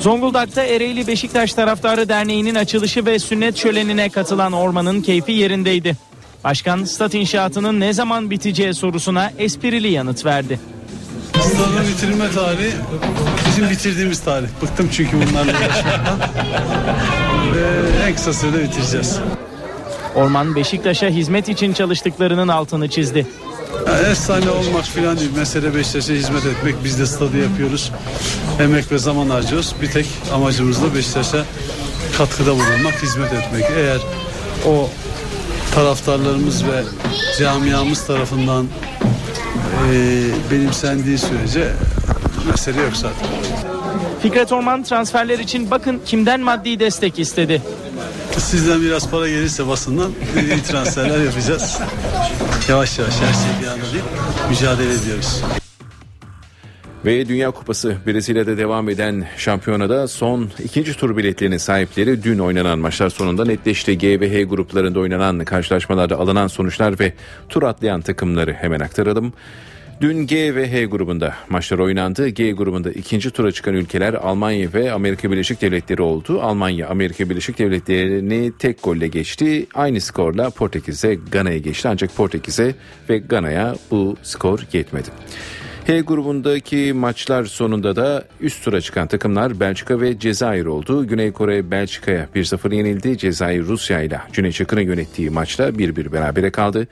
[0.00, 5.96] Zonguldak'ta Ereğli Beşiktaş Taraftarı Derneği'nin açılışı ve sünnet şölenine katılan Orman'ın keyfi yerindeydi.
[6.44, 10.60] Başkan stat inşaatının ne zaman biteceği sorusuna esprili yanıt verdi.
[11.40, 12.72] Stadın bitirilme tarihi
[13.46, 14.48] bizim bitirdiğimiz tarih.
[14.62, 16.18] Bıktım çünkü bunlarla uğraşmaktan.
[17.54, 19.18] Ve en kısa sürede bitireceğiz.
[20.14, 23.26] Orman Beşiktaş'a hizmet için çalıştıklarının altını çizdi.
[23.86, 25.30] Yani efsane olmak filan değil.
[25.36, 26.74] Mesele Beşiktaş'a hizmet etmek.
[26.84, 27.92] Biz de stadı yapıyoruz.
[28.60, 29.74] Emek ve zaman harcıyoruz.
[29.82, 31.44] Bir tek amacımız da Beşiktaş'a
[32.18, 33.64] katkıda bulunmak, hizmet etmek.
[33.76, 33.98] Eğer
[34.66, 34.88] o
[35.74, 36.82] taraftarlarımız ve
[37.38, 38.66] camiamız tarafından
[39.92, 41.72] e, benimsendiği sürece
[42.50, 43.28] mesele yok zaten.
[44.22, 47.62] Fikret Orman transferler için bakın kimden maddi destek istedi.
[48.38, 50.12] Sizden biraz para gelirse basından
[50.50, 51.80] iyi transferler yapacağız.
[52.68, 54.04] Yavaş yavaş her şey bir anda değil.
[54.50, 55.42] Mücadele ediyoruz.
[57.04, 63.10] Ve Dünya Kupası Brezilya'da devam eden şampiyonada son ikinci tur biletlerinin sahipleri dün oynanan maçlar
[63.10, 63.98] sonunda netleşti.
[63.98, 67.12] G ve H gruplarında oynanan karşılaşmalarda alınan sonuçlar ve
[67.48, 69.32] tur atlayan takımları hemen aktaralım.
[70.00, 72.28] Dün G ve H grubunda maçlar oynandı.
[72.28, 76.42] G grubunda ikinci tura çıkan ülkeler Almanya ve Amerika Birleşik Devletleri oldu.
[76.42, 79.66] Almanya Amerika Birleşik Devletleri'ni tek golle geçti.
[79.74, 81.88] Aynı skorla Portekiz'e Gana'ya geçti.
[81.88, 82.74] Ancak Portekiz'e
[83.10, 85.08] ve Gana'ya bu skor yetmedi.
[85.86, 91.06] H grubundaki maçlar sonunda da üst tura çıkan takımlar Belçika ve Cezayir oldu.
[91.06, 93.18] Güney Kore Belçika'ya 1-0 yenildi.
[93.18, 96.88] Cezayir Rusya ile Cüneyt Çakır'ın yönettiği maçta 1-1 berabere kaldı.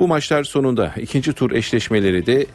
[0.00, 2.46] Bu maçlar sonunda ikinci tur eşleşmeleri de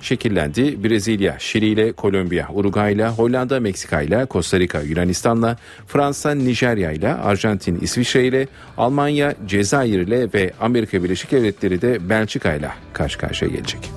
[0.00, 0.84] şekillendi.
[0.84, 5.56] Brezilya, Şili ile Kolombiya, Uruguay ile Hollanda, Meksika ile Costa Rica, Yunanistan'la,
[5.86, 8.48] Fransa, Nijerya ile Arjantin, İsviçre ile
[8.78, 13.90] Almanya, Cezayir ile ve Amerika Birleşik Devletleri de Belçika ile karşı karşıya gelecek.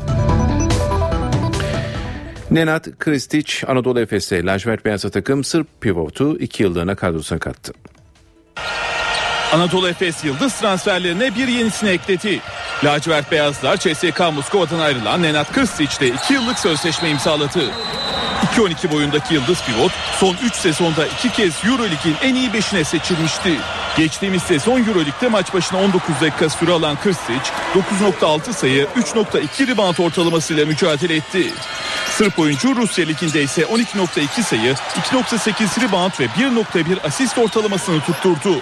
[2.52, 7.74] Nenad Kristic Anadolu Efes'e lacivert beyazı takım Sırp pivotu 2 yıllığına kadrosuna kattı.
[9.56, 12.42] Anadolu Efes yıldız transferlerine bir yenisini ekledi.
[12.84, 17.72] Lacivert Beyazlar CSK Moskova'dan ayrılan Nenad Krstić ile 2 yıllık sözleşme imzaladı.
[18.56, 23.58] 2.12 boyundaki yıldız pivot son 3 sezonda 2 kez Euroleague'in en iyi 5'ine seçilmişti.
[23.98, 27.46] Geçtiğimiz sezon Euroleague'de maç başına 19 dakika süre alan Krstić
[28.22, 31.54] 9.6 sayı 3.2 rebound ortalamasıyla mücadele etti.
[32.10, 34.76] Sırp oyuncu Rusya Ligi'nde ise 12.2 sayı
[35.12, 38.62] 2.8 rebound ve 1.1 asist ortalamasını tutturdu.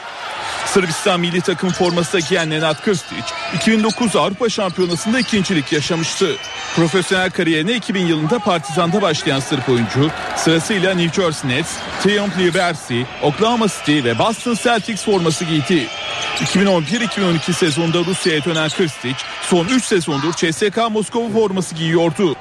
[0.65, 3.23] Sırbistan milli takım forması giyen Nenad Krstić
[3.55, 6.35] 2009 Avrupa Şampiyonası'nda ikincilik yaşamıştı.
[6.75, 11.69] Profesyonel kariyerine 2000 yılında Partizan'da başlayan Sırp oyuncu sırasıyla New Jersey Nets,
[12.03, 15.87] Triumph Liberty, Oklahoma City ve Boston Celtics forması giydi.
[16.35, 22.35] 2011-2012 sezonunda Rusya'ya dönen Krstić son 3 sezondur CSK Moskova forması giyiyordu.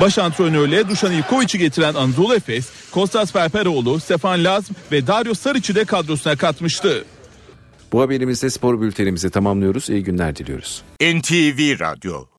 [0.00, 5.84] Baş antrenörle Dušan Ivković'i getiren Anadolu Efes, Kostas Perperoğlu, Stefan Lazm ve Dario Saric'i de
[5.84, 7.04] kadrosuna katmıştı.
[7.96, 9.90] Bu haberimizde spor bültenimizi tamamlıyoruz.
[9.90, 10.82] İyi günler diliyoruz.
[11.00, 12.26] NTV Radyo